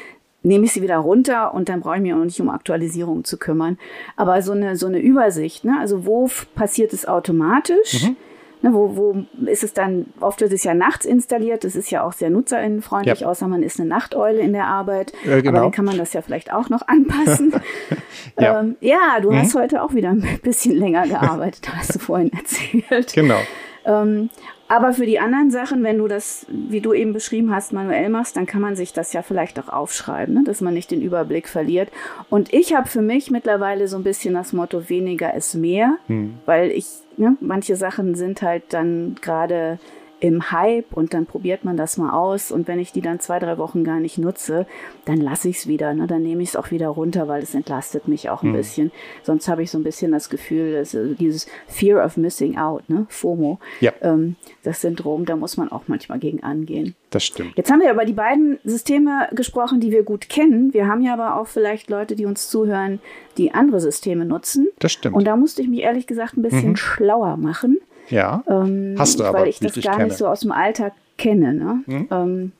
[0.46, 3.36] nehme ich sie wieder runter und dann brauche ich mich auch nicht um Aktualisierung zu
[3.36, 3.78] kümmern.
[4.16, 5.76] Aber so eine, so eine Übersicht, ne?
[5.80, 8.04] also wo passiert es automatisch?
[8.04, 8.16] Mhm.
[8.62, 12.02] Ne, wo, wo ist es dann, oft wird es ja nachts installiert, das ist ja
[12.02, 13.26] auch sehr nutzerinnenfreundlich, ja.
[13.26, 15.12] außer man ist eine Nachteule in der Arbeit.
[15.26, 15.48] Äh, genau.
[15.50, 17.52] Aber dann kann man das ja vielleicht auch noch anpassen.
[18.40, 18.60] ja.
[18.60, 19.40] Ähm, ja, du mhm.
[19.40, 23.12] hast heute auch wieder ein bisschen länger gearbeitet, hast du vorhin erzählt.
[23.12, 23.38] Genau.
[23.84, 24.30] Ähm,
[24.68, 28.36] aber für die anderen Sachen, wenn du das, wie du eben beschrieben hast, manuell machst,
[28.36, 30.44] dann kann man sich das ja vielleicht auch aufschreiben, ne?
[30.44, 31.88] dass man nicht den Überblick verliert.
[32.30, 36.34] Und ich habe für mich mittlerweile so ein bisschen das Motto, weniger ist mehr, hm.
[36.46, 39.78] weil ich, ne, manche Sachen sind halt dann gerade
[40.20, 43.38] im Hype und dann probiert man das mal aus und wenn ich die dann zwei,
[43.38, 44.66] drei Wochen gar nicht nutze,
[45.04, 45.92] dann lasse ich es wieder.
[45.92, 46.06] Ne?
[46.06, 48.56] Dann nehme ich es auch wieder runter, weil es entlastet mich auch ein mhm.
[48.56, 48.92] bisschen.
[49.22, 52.88] Sonst habe ich so ein bisschen das Gefühl, dass, äh, dieses Fear of Missing Out,
[52.88, 53.06] ne?
[53.10, 53.92] FOMO, ja.
[54.00, 56.94] ähm, das Syndrom, da muss man auch manchmal gegen angehen.
[57.10, 57.56] Das stimmt.
[57.56, 60.72] Jetzt haben wir über die beiden Systeme gesprochen, die wir gut kennen.
[60.72, 63.00] Wir haben ja aber auch vielleicht Leute, die uns zuhören,
[63.36, 64.68] die andere Systeme nutzen.
[64.78, 65.14] Das stimmt.
[65.14, 66.76] Und da musste ich mich ehrlich gesagt ein bisschen mhm.
[66.76, 67.78] schlauer machen.
[68.08, 68.42] Ja.
[68.48, 69.40] Ähm, Hast du aber.
[69.40, 70.04] Weil ich das gar kenne.
[70.04, 71.54] nicht so aus dem Alltag kenne.
[71.54, 71.82] Ne?
[71.86, 72.08] Mhm.
[72.10, 72.52] Ähm,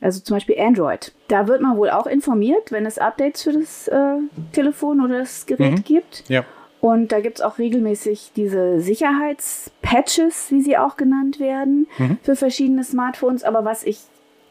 [0.00, 1.12] also zum Beispiel Android.
[1.28, 4.16] Da wird man wohl auch informiert, wenn es Updates für das äh,
[4.52, 5.84] Telefon oder das Gerät mhm.
[5.84, 6.24] gibt.
[6.28, 6.44] Ja.
[6.80, 12.16] Und da gibt es auch regelmäßig diese Sicherheitspatches, wie sie auch genannt werden, mhm.
[12.22, 13.44] für verschiedene Smartphones.
[13.44, 14.00] Aber was ich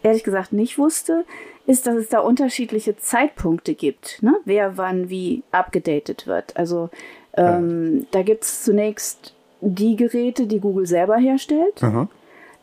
[0.03, 1.25] ehrlich gesagt nicht wusste,
[1.65, 4.35] ist, dass es da unterschiedliche Zeitpunkte gibt, ne?
[4.45, 6.55] wer wann wie abgedatet wird.
[6.55, 6.89] Also
[7.35, 8.05] ähm, ja.
[8.11, 11.83] da gibt es zunächst die Geräte, die Google selber herstellt.
[11.83, 12.07] Aha.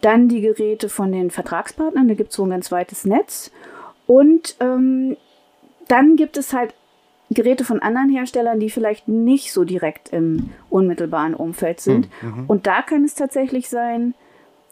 [0.00, 3.50] Dann die Geräte von den Vertragspartnern, da gibt es so ein ganz weites Netz.
[4.06, 5.16] Und ähm,
[5.88, 6.74] dann gibt es halt
[7.30, 12.08] Geräte von anderen Herstellern, die vielleicht nicht so direkt im unmittelbaren Umfeld sind.
[12.22, 12.44] Mhm.
[12.46, 14.14] Und da kann es tatsächlich sein,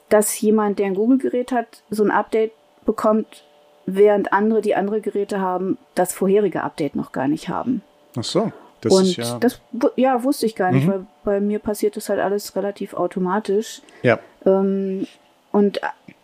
[0.09, 2.53] dass jemand, der ein Google-Gerät hat, so ein Update
[2.85, 3.45] bekommt,
[3.87, 7.83] während andere, die andere Geräte haben, das vorherige Update noch gar nicht haben.
[8.17, 8.53] Ach so.
[8.85, 9.61] Das und ja das
[9.97, 10.91] ja, wusste ich gar nicht, mhm.
[10.91, 13.83] weil bei mir passiert das halt alles relativ automatisch.
[14.03, 14.19] Ja.
[14.45, 15.07] Ähm,
[15.53, 15.81] und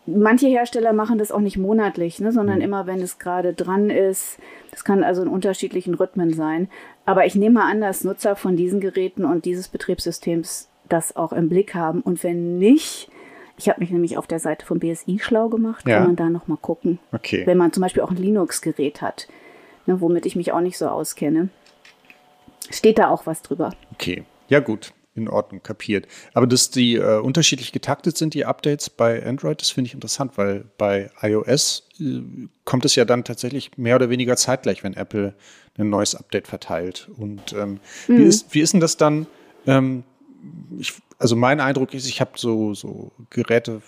[0.07, 2.65] manche Hersteller machen das auch nicht monatlich, ne, sondern mhm.
[2.65, 4.39] immer, wenn es gerade dran ist.
[4.71, 6.69] Das kann also in unterschiedlichen Rhythmen sein.
[7.07, 11.49] Aber ich nehme an, dass Nutzer von diesen Geräten und dieses Betriebssystems das auch im
[11.49, 12.01] Blick haben.
[12.01, 13.09] Und wenn nicht,
[13.59, 15.99] ich habe mich nämlich auf der Seite vom BSI schlau gemacht, ja.
[15.99, 16.99] kann man da nochmal gucken.
[17.13, 17.43] Okay.
[17.47, 19.29] Wenn man zum Beispiel auch ein Linux-Gerät hat,
[19.87, 21.49] ne, womit ich mich auch nicht so auskenne
[22.69, 23.71] steht da auch was drüber.
[23.93, 24.93] Okay, ja gut.
[25.17, 26.07] In Ordnung, kapiert.
[26.35, 30.39] Aber dass die äh, unterschiedlich getaktet sind, die Updates bei Android, das finde ich interessant,
[30.39, 32.21] weil bei iOS äh,
[32.65, 35.35] kommt es ja dann tatsächlich mehr oder weniger zeitgleich, wenn Apple
[35.77, 37.11] ein neues Update verteilt.
[37.17, 38.19] Und ähm, mhm.
[38.19, 39.27] wie, ist, wie ist denn das dann?
[39.67, 40.05] Ähm,
[40.79, 43.83] ich, also mein Eindruck ist, ich habe so, so Geräte,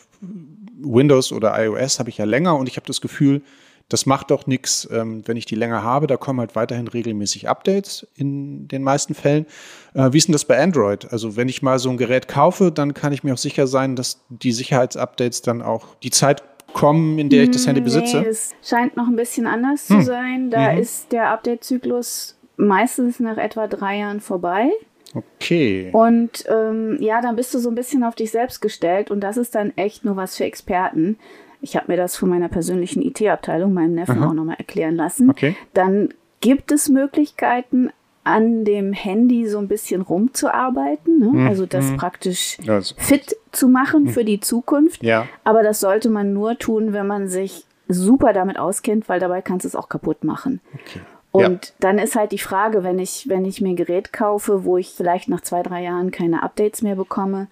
[0.81, 3.43] Windows oder iOS habe ich ja länger und ich habe das Gefühl,
[3.89, 6.07] das macht doch nichts, ähm, wenn ich die länger habe.
[6.07, 9.47] Da kommen halt weiterhin regelmäßig Updates in den meisten Fällen.
[9.95, 11.13] Äh, wie ist denn das bei Android?
[11.13, 13.97] Also wenn ich mal so ein Gerät kaufe, dann kann ich mir auch sicher sein,
[13.97, 16.43] dass die Sicherheitsupdates dann auch die Zeit
[16.73, 18.21] kommen, in der ich das Handy besitze?
[18.21, 20.01] Nee, es scheint noch ein bisschen anders hm.
[20.01, 20.51] zu sein.
[20.51, 20.79] Da mhm.
[20.79, 24.71] ist der Update-Zyklus meistens nach etwa drei Jahren vorbei.
[25.15, 25.91] Okay.
[25.93, 29.37] Und ähm, ja, dann bist du so ein bisschen auf dich selbst gestellt und das
[29.37, 31.19] ist dann echt nur was für Experten
[31.63, 34.29] ich habe mir das von meiner persönlichen IT-Abteilung, meinem Neffen, Aha.
[34.29, 35.31] auch nochmal erklären lassen.
[35.31, 35.57] Okay.
[35.73, 37.91] Dann gibt es Möglichkeiten,
[38.25, 41.27] an dem Handy so ein bisschen rumzuarbeiten, ne?
[41.27, 41.47] mhm.
[41.49, 41.97] also das mhm.
[41.97, 42.95] praktisch also.
[42.97, 44.09] fit zu machen mhm.
[44.11, 45.03] für die Zukunft.
[45.03, 45.27] Ja.
[45.43, 49.65] Aber das sollte man nur tun, wenn man sich super damit auskennt, weil dabei kannst
[49.65, 50.61] du es auch kaputt machen.
[50.75, 51.01] Okay.
[51.33, 51.73] Und ja.
[51.81, 54.91] dann ist halt die Frage, wenn ich, wenn ich mir ein Gerät kaufe, wo ich
[54.91, 57.49] vielleicht nach zwei, drei Jahren keine Updates mehr bekomme,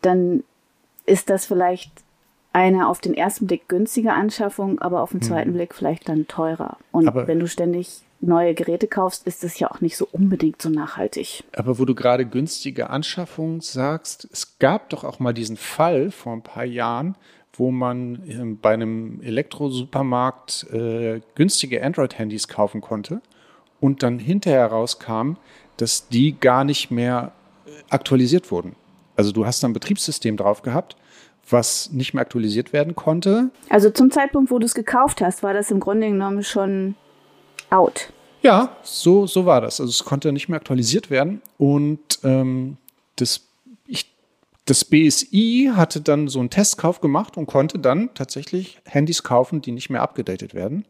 [0.00, 0.44] dann
[1.04, 1.90] ist das vielleicht
[2.56, 5.28] eine auf den ersten Blick günstige Anschaffung, aber auf den hm.
[5.28, 5.54] zweiten mhm.
[5.54, 6.78] Blick vielleicht dann teurer.
[6.90, 10.62] Und aber wenn du ständig neue Geräte kaufst, ist es ja auch nicht so unbedingt
[10.62, 11.44] so nachhaltig.
[11.54, 16.32] Aber wo du gerade günstige Anschaffung sagst, es gab doch auch mal diesen Fall vor
[16.32, 17.16] ein paar Jahren,
[17.52, 23.20] wo man ähm, bei einem Elektrosupermarkt äh, günstige Android-Handys kaufen konnte
[23.80, 25.34] und dann hinterher rauskam,
[25.76, 27.32] dass die gar nicht mehr
[27.66, 28.76] äh, aktualisiert wurden.
[29.14, 30.96] Also du hast ein Betriebssystem drauf gehabt,
[31.48, 33.50] was nicht mehr aktualisiert werden konnte.
[33.68, 36.94] Also zum Zeitpunkt, wo du es gekauft hast, war das im Grunde genommen schon
[37.70, 38.12] out.
[38.42, 39.80] Ja, so, so war das.
[39.80, 41.42] Also es konnte nicht mehr aktualisiert werden.
[41.58, 42.76] Und ähm,
[43.16, 43.40] das,
[43.86, 44.14] ich,
[44.66, 49.72] das BSI hatte dann so einen Testkauf gemacht und konnte dann tatsächlich Handys kaufen, die
[49.72, 50.84] nicht mehr abgedatet werden.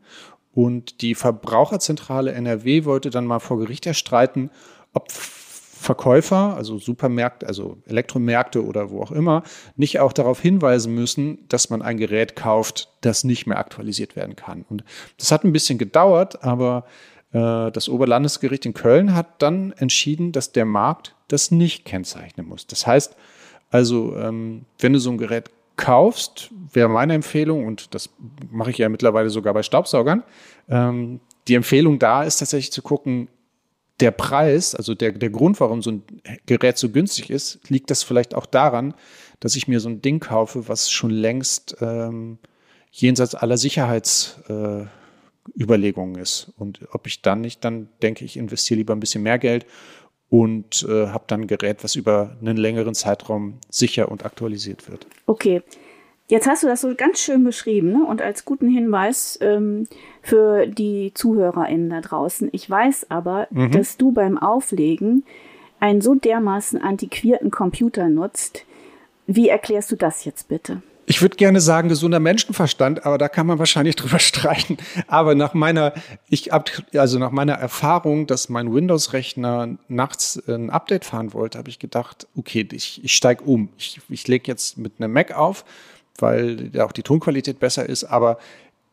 [0.55, 4.51] Und die Verbraucherzentrale NRW wollte dann mal vor Gericht erstreiten,
[4.95, 5.11] ob
[5.87, 9.42] Verkäufer, also Supermärkte, also Elektromärkte oder wo auch immer,
[9.77, 14.37] nicht auch darauf hinweisen müssen, dass man ein Gerät kauft, das nicht mehr aktualisiert werden
[14.37, 14.64] kann.
[14.68, 14.85] Und
[15.16, 16.85] das hat ein bisschen gedauert, aber
[17.33, 22.66] äh, das Oberlandesgericht in Köln hat dann entschieden, dass der Markt das nicht kennzeichnen muss.
[22.66, 23.16] Das heißt
[23.70, 28.11] also, ähm, wenn du so ein Gerät kaufst, wäre meine Empfehlung, und das
[28.51, 30.22] mache ich ja mittlerweile sogar bei Staubsaugern,
[30.68, 33.29] ähm, die Empfehlung da ist tatsächlich zu gucken,
[34.00, 36.02] der Preis, also der, der Grund, warum so ein
[36.46, 38.94] Gerät so günstig ist, liegt das vielleicht auch daran,
[39.40, 42.38] dass ich mir so ein Ding kaufe, was schon längst ähm,
[42.90, 46.52] jenseits aller Sicherheitsüberlegungen äh, ist.
[46.56, 49.66] Und ob ich dann nicht, dann denke ich, investiere lieber ein bisschen mehr Geld
[50.28, 55.06] und äh, habe dann ein Gerät, was über einen längeren Zeitraum sicher und aktualisiert wird.
[55.26, 55.62] Okay.
[56.28, 58.04] Jetzt hast du das so ganz schön beschrieben ne?
[58.04, 59.87] und als guten Hinweis ähm,
[60.26, 62.48] für die ZuhörerInnen da draußen.
[62.50, 63.70] Ich weiß aber, mhm.
[63.70, 65.24] dass du beim Auflegen
[65.78, 68.64] einen so dermaßen antiquierten Computer nutzt.
[69.28, 70.82] Wie erklärst du das jetzt bitte?
[71.08, 74.78] Ich würde gerne sagen gesunder Menschenverstand, aber da kann man wahrscheinlich drüber streiten.
[75.06, 75.92] Aber nach meiner,
[76.28, 81.78] ich also nach meiner Erfahrung, dass mein Windows-Rechner nachts ein Update fahren wollte, habe ich
[81.78, 83.68] gedacht, okay, ich, ich steige um.
[83.78, 85.64] Ich, ich lege jetzt mit einem Mac auf
[86.22, 88.04] weil auch die Tonqualität besser ist.
[88.04, 88.38] Aber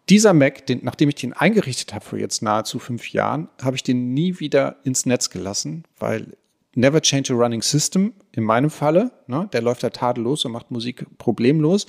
[0.09, 3.83] dieser Mac, den, nachdem ich den eingerichtet habe vor jetzt nahezu fünf Jahren, habe ich
[3.83, 6.35] den nie wieder ins Netz gelassen, weil
[6.75, 10.71] never change a running system in meinem Falle, ne, der läuft da tadellos und macht
[10.71, 11.87] Musik problemlos.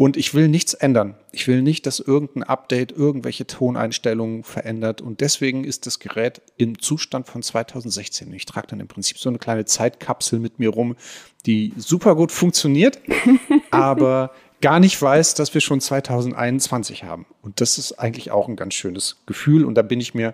[0.00, 1.14] Und ich will nichts ändern.
[1.30, 5.02] Ich will nicht, dass irgendein Update irgendwelche Toneinstellungen verändert.
[5.02, 8.32] Und deswegen ist das Gerät im Zustand von 2016.
[8.32, 10.96] Ich trage dann im Prinzip so eine kleine Zeitkapsel mit mir rum,
[11.44, 12.98] die super gut funktioniert,
[13.70, 14.30] aber
[14.62, 17.26] gar nicht weiß, dass wir schon 2021 haben.
[17.42, 19.66] Und das ist eigentlich auch ein ganz schönes Gefühl.
[19.66, 20.32] Und da bin ich mir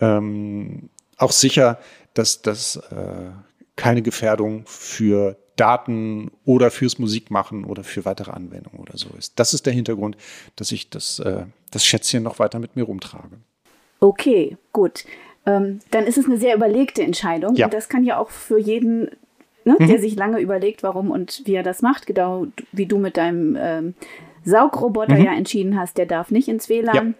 [0.00, 1.78] ähm, auch sicher,
[2.14, 3.30] dass das äh,
[3.76, 9.38] keine Gefährdung für Daten oder fürs Musikmachen oder für weitere Anwendungen oder so ist.
[9.38, 10.16] Das ist der Hintergrund,
[10.56, 13.36] dass ich das, äh, das Schätzchen noch weiter mit mir rumtrage.
[14.00, 15.04] Okay, gut.
[15.46, 17.54] Ähm, dann ist es eine sehr überlegte Entscheidung.
[17.54, 17.66] Ja.
[17.66, 19.10] Und das kann ja auch für jeden,
[19.64, 19.86] ne, mhm.
[19.86, 23.56] der sich lange überlegt, warum und wie er das macht, genau wie du mit deinem
[23.58, 23.94] ähm,
[24.44, 25.24] Saugroboter mhm.
[25.24, 26.94] ja entschieden hast, der darf nicht ins WLAN.
[26.94, 27.14] Ja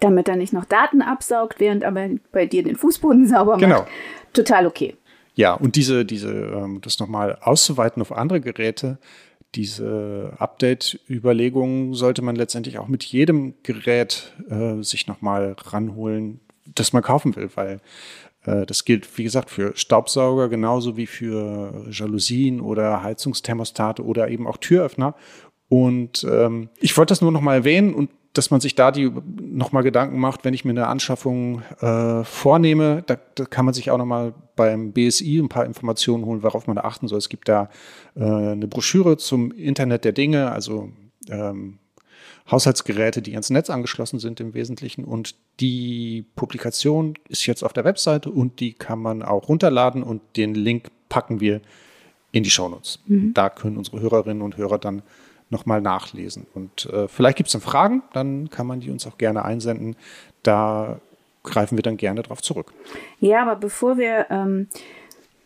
[0.00, 3.60] damit er nicht noch Daten absaugt, während aber bei dir den Fußboden sauber macht.
[3.60, 3.86] Genau.
[4.32, 4.96] Total okay.
[5.34, 8.98] Ja, und diese, diese, ähm, das nochmal auszuweiten auf andere Geräte,
[9.54, 16.40] diese Update-Überlegungen sollte man letztendlich auch mit jedem Gerät äh, sich nochmal ranholen,
[16.74, 17.80] das man kaufen will, weil
[18.44, 24.46] äh, das gilt, wie gesagt, für Staubsauger genauso wie für Jalousien oder Heizungsthermostate oder eben
[24.46, 25.14] auch Türöffner.
[25.68, 29.84] Und ähm, ich wollte das nur nochmal erwähnen und dass man sich da die nochmal
[29.84, 33.98] Gedanken macht, wenn ich mir eine Anschaffung äh, vornehme, da, da kann man sich auch
[33.98, 37.18] nochmal beim BSI ein paar Informationen holen, worauf man achten soll.
[37.18, 37.70] Es gibt da
[38.16, 40.90] äh, eine Broschüre zum Internet der Dinge, also
[41.30, 41.78] ähm,
[42.50, 45.04] Haushaltsgeräte, die ans Netz angeschlossen sind im Wesentlichen.
[45.04, 50.20] Und die Publikation ist jetzt auf der Webseite und die kann man auch runterladen und
[50.36, 51.60] den Link packen wir
[52.32, 52.98] in die Shownotes.
[53.06, 53.32] Mhm.
[53.32, 55.02] Da können unsere Hörerinnen und Hörer dann
[55.50, 56.46] nochmal nachlesen.
[56.54, 59.96] Und äh, vielleicht gibt es dann Fragen, dann kann man die uns auch gerne einsenden.
[60.42, 61.00] Da
[61.42, 62.72] greifen wir dann gerne darauf zurück.
[63.20, 64.68] Ja, aber bevor wir ähm,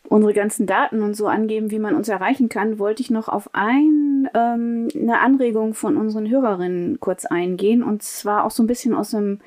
[0.09, 3.51] unsere ganzen Daten und so angeben, wie man uns erreichen kann, wollte ich noch auf
[3.53, 7.83] ein, ähm, eine Anregung von unseren Hörerinnen kurz eingehen.
[7.83, 9.41] Und zwar auch so ein bisschen aus einem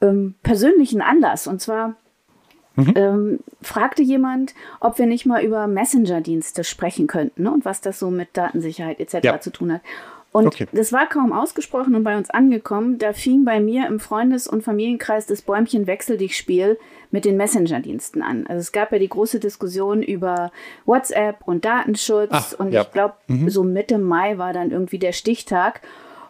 [0.00, 1.46] ähm, persönlichen Anlass.
[1.46, 1.96] Und zwar
[2.76, 2.92] Mhm.
[2.94, 7.98] Ähm, fragte jemand, ob wir nicht mal über Messenger-Dienste sprechen könnten ne, und was das
[7.98, 9.24] so mit Datensicherheit etc.
[9.24, 9.40] Ja.
[9.40, 9.80] zu tun hat.
[10.36, 10.66] Und okay.
[10.72, 12.98] das war kaum ausgesprochen und bei uns angekommen.
[12.98, 16.78] Da fing bei mir im Freundes- und Familienkreis das Bäumchen Wechsel dich Spiel
[17.10, 18.46] mit den Messenger-Diensten an.
[18.46, 20.52] Also es gab ja die große Diskussion über
[20.84, 22.28] WhatsApp und Datenschutz.
[22.32, 22.82] Ach, und ja.
[22.82, 23.48] ich glaube, mhm.
[23.48, 25.80] so Mitte Mai war dann irgendwie der Stichtag.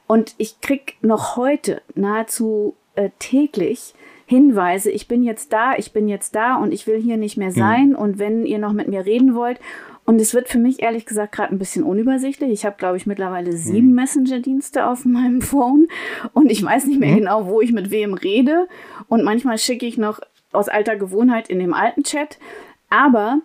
[0.06, 3.92] Und ich krieg noch heute nahezu äh, täglich
[4.26, 7.52] Hinweise, ich bin jetzt da, ich bin jetzt da und ich will hier nicht mehr
[7.52, 7.90] sein.
[7.90, 7.96] Mhm.
[7.96, 9.60] Und wenn ihr noch mit mir reden wollt,
[10.06, 12.50] und es wird für mich ehrlich gesagt gerade ein bisschen unübersichtlich.
[12.52, 13.94] Ich habe, glaube ich, mittlerweile sieben mhm.
[13.96, 15.88] Messenger-Dienste auf meinem Phone
[16.32, 17.16] und ich weiß nicht mehr mhm.
[17.16, 18.68] genau, wo ich mit wem rede.
[19.08, 20.20] Und manchmal schicke ich noch
[20.52, 22.38] aus alter Gewohnheit in dem alten Chat.
[22.88, 23.40] Aber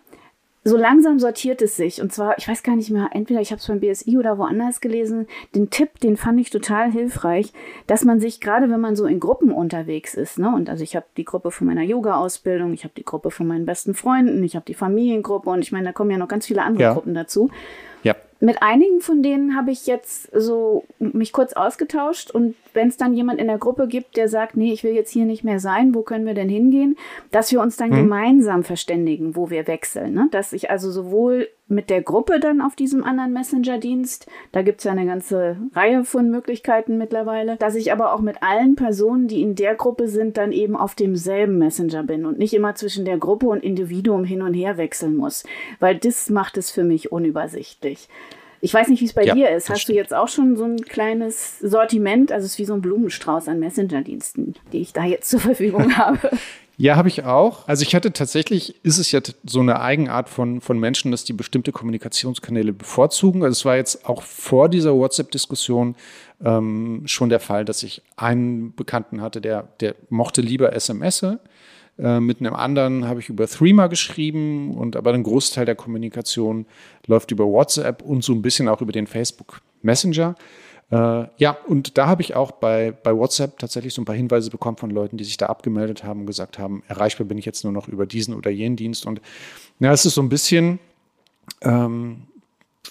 [0.63, 2.02] so langsam sortiert es sich.
[2.02, 4.80] Und zwar, ich weiß gar nicht mehr, entweder ich habe es beim BSI oder woanders
[4.80, 7.52] gelesen, den Tipp, den fand ich total hilfreich,
[7.88, 10.95] dass man sich, gerade wenn man so in Gruppen unterwegs ist, ne, und also ich
[10.95, 14.56] habe die Gruppe von meiner Yoga-Ausbildung, ich habe die Gruppe von meinen besten Freunden, ich
[14.56, 16.93] habe die Familiengruppe und ich meine, da kommen ja noch ganz viele andere ja.
[16.93, 17.50] Gruppen dazu.
[18.43, 23.13] Mit einigen von denen habe ich jetzt so mich kurz ausgetauscht und wenn es dann
[23.13, 25.93] jemand in der Gruppe gibt, der sagt, nee, ich will jetzt hier nicht mehr sein,
[25.93, 26.97] wo können wir denn hingehen,
[27.30, 27.97] dass wir uns dann mhm.
[27.97, 30.15] gemeinsam verständigen, wo wir wechseln.
[30.15, 30.27] Ne?
[30.32, 34.84] Dass ich also sowohl mit der Gruppe dann auf diesem anderen Messenger-Dienst, da gibt es
[34.84, 39.41] ja eine ganze Reihe von Möglichkeiten mittlerweile, dass ich aber auch mit allen Personen, die
[39.41, 43.17] in der Gruppe sind, dann eben auf demselben Messenger bin und nicht immer zwischen der
[43.17, 45.43] Gruppe und Individuum hin und her wechseln muss,
[45.79, 48.07] weil das macht es für mich unübersichtlich.
[48.63, 49.69] Ich weiß nicht, wie es bei ja, dir ist.
[49.69, 49.95] Hast stimmt.
[49.95, 52.31] du jetzt auch schon so ein kleines Sortiment?
[52.31, 55.97] Also es ist wie so ein Blumenstrauß an Messenger-Diensten, die ich da jetzt zur Verfügung
[55.97, 56.29] habe.
[56.81, 57.67] Ja, habe ich auch.
[57.67, 61.31] Also ich hatte tatsächlich, ist es ja so eine Eigenart von, von Menschen, dass die
[61.31, 63.43] bestimmte Kommunikationskanäle bevorzugen.
[63.43, 65.95] Also es war jetzt auch vor dieser WhatsApp-Diskussion
[66.43, 71.23] ähm, schon der Fall, dass ich einen Bekannten hatte, der, der mochte lieber SMS.
[71.99, 76.65] Äh, mit einem anderen habe ich über Threema geschrieben und aber ein Großteil der Kommunikation
[77.05, 80.33] läuft über WhatsApp und so ein bisschen auch über den Facebook Messenger.
[80.91, 84.49] Äh, ja, und da habe ich auch bei, bei WhatsApp tatsächlich so ein paar Hinweise
[84.49, 87.63] bekommen von Leuten, die sich da abgemeldet haben und gesagt haben, erreichbar bin ich jetzt
[87.63, 89.06] nur noch über diesen oder jenen Dienst.
[89.06, 89.21] Und
[89.80, 90.80] ja, es ist so ein bisschen
[91.62, 92.23] ähm,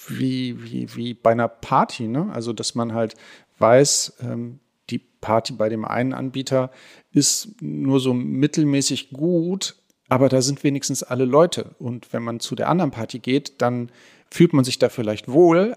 [0.08, 2.30] wie, wie, wie bei einer Party, ne?
[2.32, 3.14] Also, dass man halt
[3.58, 6.70] weiß, ähm, die Party bei dem einen Anbieter
[7.12, 9.76] ist nur so mittelmäßig gut,
[10.08, 11.74] aber da sind wenigstens alle Leute.
[11.78, 13.90] Und wenn man zu der anderen Party geht, dann
[14.30, 15.76] fühlt man sich da vielleicht wohl,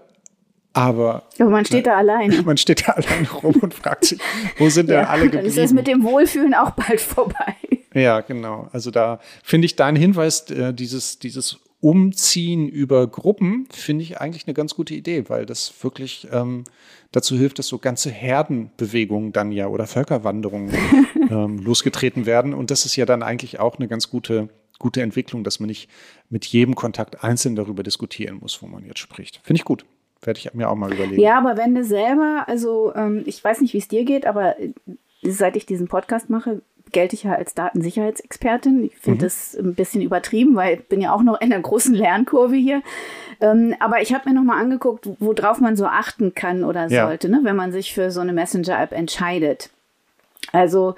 [0.74, 2.42] aber, aber man steht da alleine.
[2.44, 4.18] Man steht da alleine rum und fragt sich,
[4.58, 5.44] wo sind ja, denn alle geblieben?
[5.44, 7.54] Dann ist es mit dem Wohlfühlen auch bald vorbei.
[7.94, 8.68] Ja, genau.
[8.72, 14.48] Also da finde ich deinen Hinweis, äh, dieses, dieses Umziehen über Gruppen, finde ich eigentlich
[14.48, 16.64] eine ganz gute Idee, weil das wirklich ähm,
[17.12, 20.74] dazu hilft, dass so ganze Herdenbewegungen dann ja oder Völkerwanderungen
[21.30, 22.52] ähm, losgetreten werden.
[22.52, 24.48] Und das ist ja dann eigentlich auch eine ganz gute,
[24.80, 25.88] gute Entwicklung, dass man nicht
[26.30, 29.40] mit jedem Kontakt einzeln darüber diskutieren muss, wo man jetzt spricht.
[29.44, 29.84] Finde ich gut.
[30.24, 31.20] Werde ich mir auch mal überlegen.
[31.20, 34.58] Ja, aber wenn du selber, also ähm, ich weiß nicht, wie es dir geht, aber
[34.58, 34.72] äh,
[35.22, 38.84] seit ich diesen Podcast mache, gelte ich ja als Datensicherheitsexpertin.
[38.84, 39.22] Ich finde mhm.
[39.22, 42.82] das ein bisschen übertrieben, weil ich bin ja auch noch in einer großen Lernkurve hier.
[43.40, 47.28] Ähm, aber ich habe mir noch mal angeguckt, worauf man so achten kann oder sollte,
[47.28, 47.36] ja.
[47.36, 49.70] ne, wenn man sich für so eine Messenger-App entscheidet.
[50.52, 50.94] Also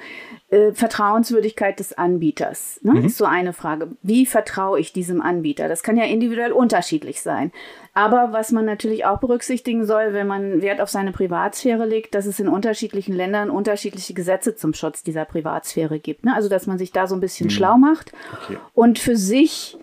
[0.48, 3.06] äh, Vertrauenswürdigkeit des Anbieters ne, mhm.
[3.06, 3.88] ist so eine Frage.
[4.02, 5.68] Wie vertraue ich diesem Anbieter?
[5.68, 7.50] Das kann ja individuell unterschiedlich sein.
[7.94, 12.26] Aber was man natürlich auch berücksichtigen soll, wenn man Wert auf seine Privatsphäre legt, dass
[12.26, 16.24] es in unterschiedlichen Ländern unterschiedliche Gesetze zum Schutz dieser Privatsphäre gibt.
[16.24, 16.34] Ne?
[16.34, 17.50] Also dass man sich da so ein bisschen mhm.
[17.50, 18.58] schlau macht okay.
[18.74, 19.76] und für sich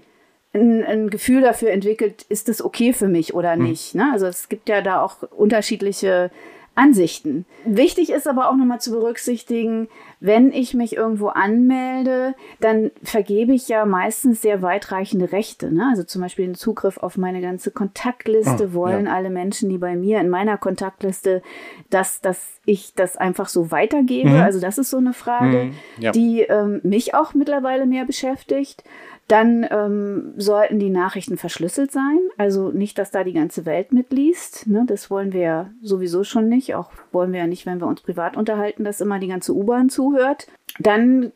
[0.54, 3.64] ein, ein, Gefühl dafür entwickelt, ist es okay für mich oder mhm.
[3.64, 3.96] nicht.
[3.96, 4.12] Ne?
[4.14, 6.30] Also es gibt ja da auch unterschiedliche
[6.76, 7.46] Ansichten.
[7.66, 9.88] Wichtig ist aber auch nochmal zu berücksichtigen,
[10.20, 15.72] wenn ich mich irgendwo anmelde, dann vergebe ich ja meistens sehr weitreichende Rechte.
[15.72, 15.88] Ne?
[15.90, 19.14] Also zum Beispiel den Zugriff auf meine ganze Kontaktliste oh, wollen ja.
[19.14, 21.44] alle Menschen, die bei mir in meiner Kontaktliste,
[21.90, 24.30] dass, dass ich das einfach so weitergebe.
[24.30, 24.42] Mhm.
[24.42, 26.12] Also das ist so eine Frage, mhm, ja.
[26.12, 28.84] die ähm, mich auch mittlerweile mehr beschäftigt.
[29.28, 32.20] Dann ähm, sollten die Nachrichten verschlüsselt sein.
[32.38, 34.68] Also nicht, dass da die ganze Welt mitliest.
[34.68, 34.84] Ne?
[34.86, 36.76] Das wollen wir ja sowieso schon nicht.
[36.76, 39.90] Auch wollen wir ja nicht, wenn wir uns privat unterhalten, dass immer die ganze U-Bahn
[39.90, 40.48] zuhört.
[40.80, 41.32] Dann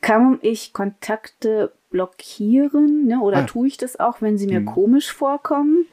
[0.00, 3.20] kann ich Kontakte blockieren ne?
[3.20, 3.42] oder ah.
[3.44, 4.66] tue ich das auch, wenn sie mir hm.
[4.66, 5.86] komisch vorkommen.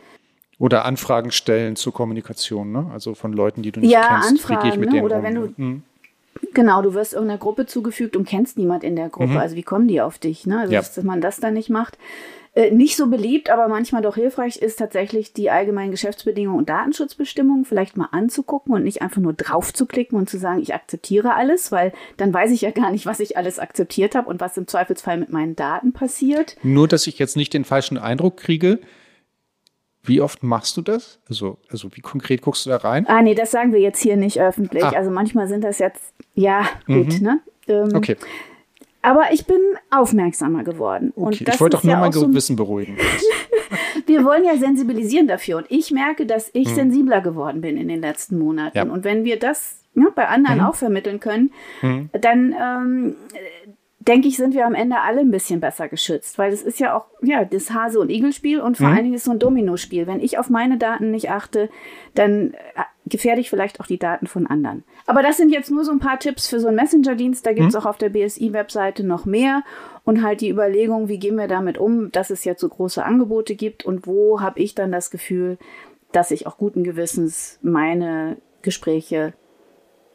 [0.57, 2.87] Oder Anfragen stellen zur Kommunikation, ne?
[2.93, 4.29] Also von Leuten, die du nicht ja, kennst.
[4.29, 4.95] Anfragen, Wie gehe ich mit ne?
[4.95, 5.23] denen Oder um?
[5.23, 5.83] wenn du hm.
[6.53, 9.31] Genau, du wirst irgendeiner Gruppe zugefügt und kennst niemand in der Gruppe.
[9.31, 9.37] Mhm.
[9.37, 10.45] Also wie kommen die auf dich?
[10.45, 10.59] Ne?
[10.59, 10.79] Also ja.
[10.79, 11.97] dass, man das dann nicht macht.
[12.53, 17.63] Äh, nicht so beliebt, aber manchmal doch hilfreich ist tatsächlich die allgemeinen Geschäftsbedingungen und Datenschutzbestimmungen
[17.63, 21.33] vielleicht mal anzugucken und nicht einfach nur drauf zu klicken und zu sagen, ich akzeptiere
[21.33, 24.57] alles, weil dann weiß ich ja gar nicht, was ich alles akzeptiert habe und was
[24.57, 26.57] im Zweifelsfall mit meinen Daten passiert.
[26.61, 28.79] Nur, dass ich jetzt nicht den falschen Eindruck kriege,
[30.03, 31.19] wie oft machst du das?
[31.29, 33.05] Also, also wie konkret guckst du da rein?
[33.07, 34.83] Ah, nee, das sagen wir jetzt hier nicht öffentlich.
[34.83, 34.89] Ah.
[34.89, 37.25] Also manchmal sind das jetzt, ja, gut, mhm.
[37.25, 37.39] ne?
[37.67, 38.17] Ähm, okay.
[39.03, 39.59] Aber ich bin
[39.89, 41.11] aufmerksamer geworden.
[41.15, 41.25] Okay.
[41.25, 42.97] Und das ich wollte doch nur ja mein Gewissen so beruhigen.
[44.05, 45.57] wir wollen ja sensibilisieren dafür.
[45.57, 46.75] Und ich merke, dass ich hm.
[46.75, 48.77] sensibler geworden bin in den letzten Monaten.
[48.77, 48.83] Ja.
[48.83, 50.65] Und wenn wir das ja, bei anderen mhm.
[50.65, 51.51] auch vermitteln können,
[51.81, 52.09] mhm.
[52.13, 53.15] dann ähm,
[54.07, 56.97] denke ich, sind wir am Ende alle ein bisschen besser geschützt, weil es ist ja
[56.97, 58.93] auch ja das Hase- und Igel-Spiel und vor mhm.
[58.93, 60.07] allen Dingen ist so ein Domino-Spiel.
[60.07, 61.69] Wenn ich auf meine Daten nicht achte,
[62.15, 64.83] dann äh, gefährde ich vielleicht auch die Daten von anderen.
[65.05, 67.45] Aber das sind jetzt nur so ein paar Tipps für so einen Messenger-Dienst.
[67.45, 67.81] Da gibt es mhm.
[67.81, 69.63] auch auf der BSI-Webseite noch mehr
[70.03, 73.55] und halt die Überlegung, wie gehen wir damit um, dass es jetzt so große Angebote
[73.55, 75.59] gibt und wo habe ich dann das Gefühl,
[76.11, 79.33] dass ich auch guten Gewissens meine Gespräche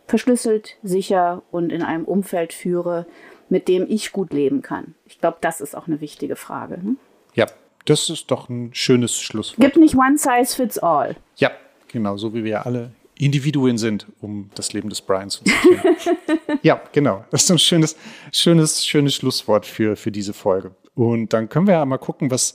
[0.07, 3.07] verschlüsselt, sicher und in einem Umfeld führe,
[3.49, 4.94] mit dem ich gut leben kann.
[5.07, 6.78] Ich glaube, das ist auch eine wichtige Frage.
[6.82, 6.97] Ne?
[7.34, 7.47] Ja,
[7.84, 9.61] das ist doch ein schönes Schlusswort.
[9.61, 11.16] Gibt nicht one size fits all.
[11.36, 11.51] Ja,
[11.88, 15.97] genau, so wie wir alle Individuen sind, um das Leben des Brian zu zitieren.
[16.62, 17.24] ja, genau.
[17.30, 17.97] Das ist ein schönes,
[18.32, 20.72] schönes, schönes Schlusswort für, für diese Folge.
[20.94, 22.55] Und dann können wir ja mal gucken, was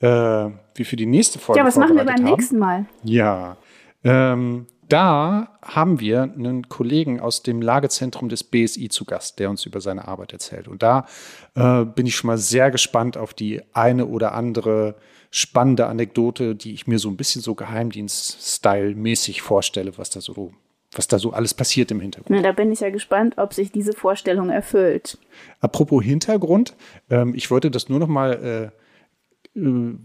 [0.00, 2.24] äh, wir für die nächste Folge Ja, was machen wir beim haben.
[2.24, 2.86] nächsten Mal?
[3.02, 3.56] Ja,
[4.02, 9.66] ähm, da haben wir einen Kollegen aus dem Lagezentrum des BSI zu Gast, der uns
[9.66, 10.68] über seine Arbeit erzählt.
[10.68, 11.06] Und da
[11.54, 14.96] äh, bin ich schon mal sehr gespannt auf die eine oder andere
[15.30, 20.52] spannende Anekdote, die ich mir so ein bisschen so Geheimdienst-Style-mäßig vorstelle, was da so
[20.96, 22.30] was da so alles passiert im Hintergrund.
[22.30, 25.18] Na, da bin ich ja gespannt, ob sich diese Vorstellung erfüllt.
[25.60, 26.76] Apropos Hintergrund,
[27.10, 28.83] ähm, ich wollte das nur noch mal äh,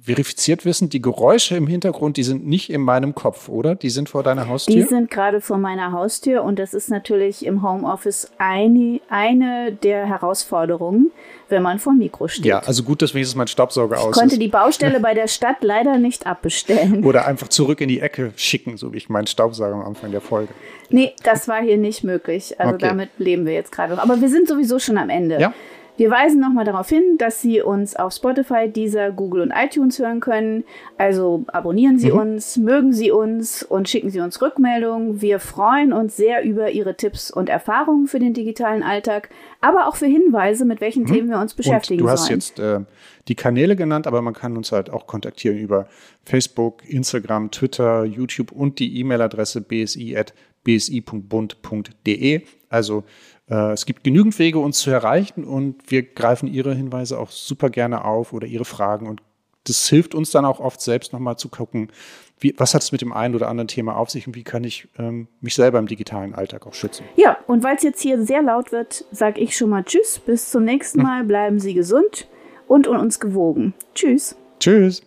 [0.02, 3.74] verifiziert wissen, die Geräusche im Hintergrund, die sind nicht in meinem Kopf, oder?
[3.74, 4.76] Die sind vor deiner Haustür?
[4.76, 10.06] Die sind gerade vor meiner Haustür und das ist natürlich im Homeoffice eine, eine der
[10.06, 11.12] Herausforderungen,
[11.48, 12.46] wenn man vor Mikro steht.
[12.46, 15.28] Ja, also gut, dass wenigstens mein Staubsauger ich aus Ich konnte die Baustelle bei der
[15.28, 17.04] Stadt leider nicht abbestellen.
[17.04, 20.22] Oder einfach zurück in die Ecke schicken, so wie ich meinen Staubsauger am Anfang der
[20.22, 20.54] Folge.
[20.92, 22.60] Nee, das war hier nicht möglich.
[22.60, 22.88] Also okay.
[22.88, 24.00] damit leben wir jetzt gerade.
[24.00, 25.40] Aber wir sind sowieso schon am Ende.
[25.40, 25.56] Ja.
[26.00, 30.22] Wir weisen nochmal darauf hin, dass Sie uns auf Spotify, Deezer, Google und iTunes hören
[30.22, 30.64] können.
[30.98, 32.20] Also abonnieren Sie mhm.
[32.20, 35.22] uns, mögen Sie uns und schicken Sie uns Rückmeldungen.
[35.22, 39.30] Wir freuen uns sehr über Ihre Tipps und Erfahrungen für den digitalen Alltag,
[39.60, 41.08] aber auch für Hinweise, mit welchen mhm.
[41.08, 42.40] Themen wir uns beschäftigen und du hast sollen.
[42.40, 42.80] jetzt äh,
[43.28, 45.90] die Kanäle genannt, aber man kann uns halt auch kontaktieren über
[46.24, 52.42] Facebook, Instagram, Twitter, YouTube und die E-Mail-Adresse bsi.bsi.bund.de.
[52.70, 53.04] Also
[53.56, 58.06] es gibt genügend Wege, uns zu erreichen und wir greifen Ihre Hinweise auch super gerne
[58.06, 59.22] auf oder Ihre Fragen und
[59.66, 61.92] das hilft uns dann auch oft selbst nochmal zu gucken,
[62.40, 64.64] wie, was hat es mit dem einen oder anderen Thema auf sich und wie kann
[64.64, 67.06] ich ähm, mich selber im digitalen Alltag auch schützen.
[67.16, 70.50] Ja, und weil es jetzt hier sehr laut wird, sage ich schon mal Tschüss, bis
[70.50, 72.28] zum nächsten Mal, bleiben Sie gesund
[72.68, 73.74] und uns gewogen.
[73.94, 74.36] Tschüss.
[74.60, 75.04] Tschüss.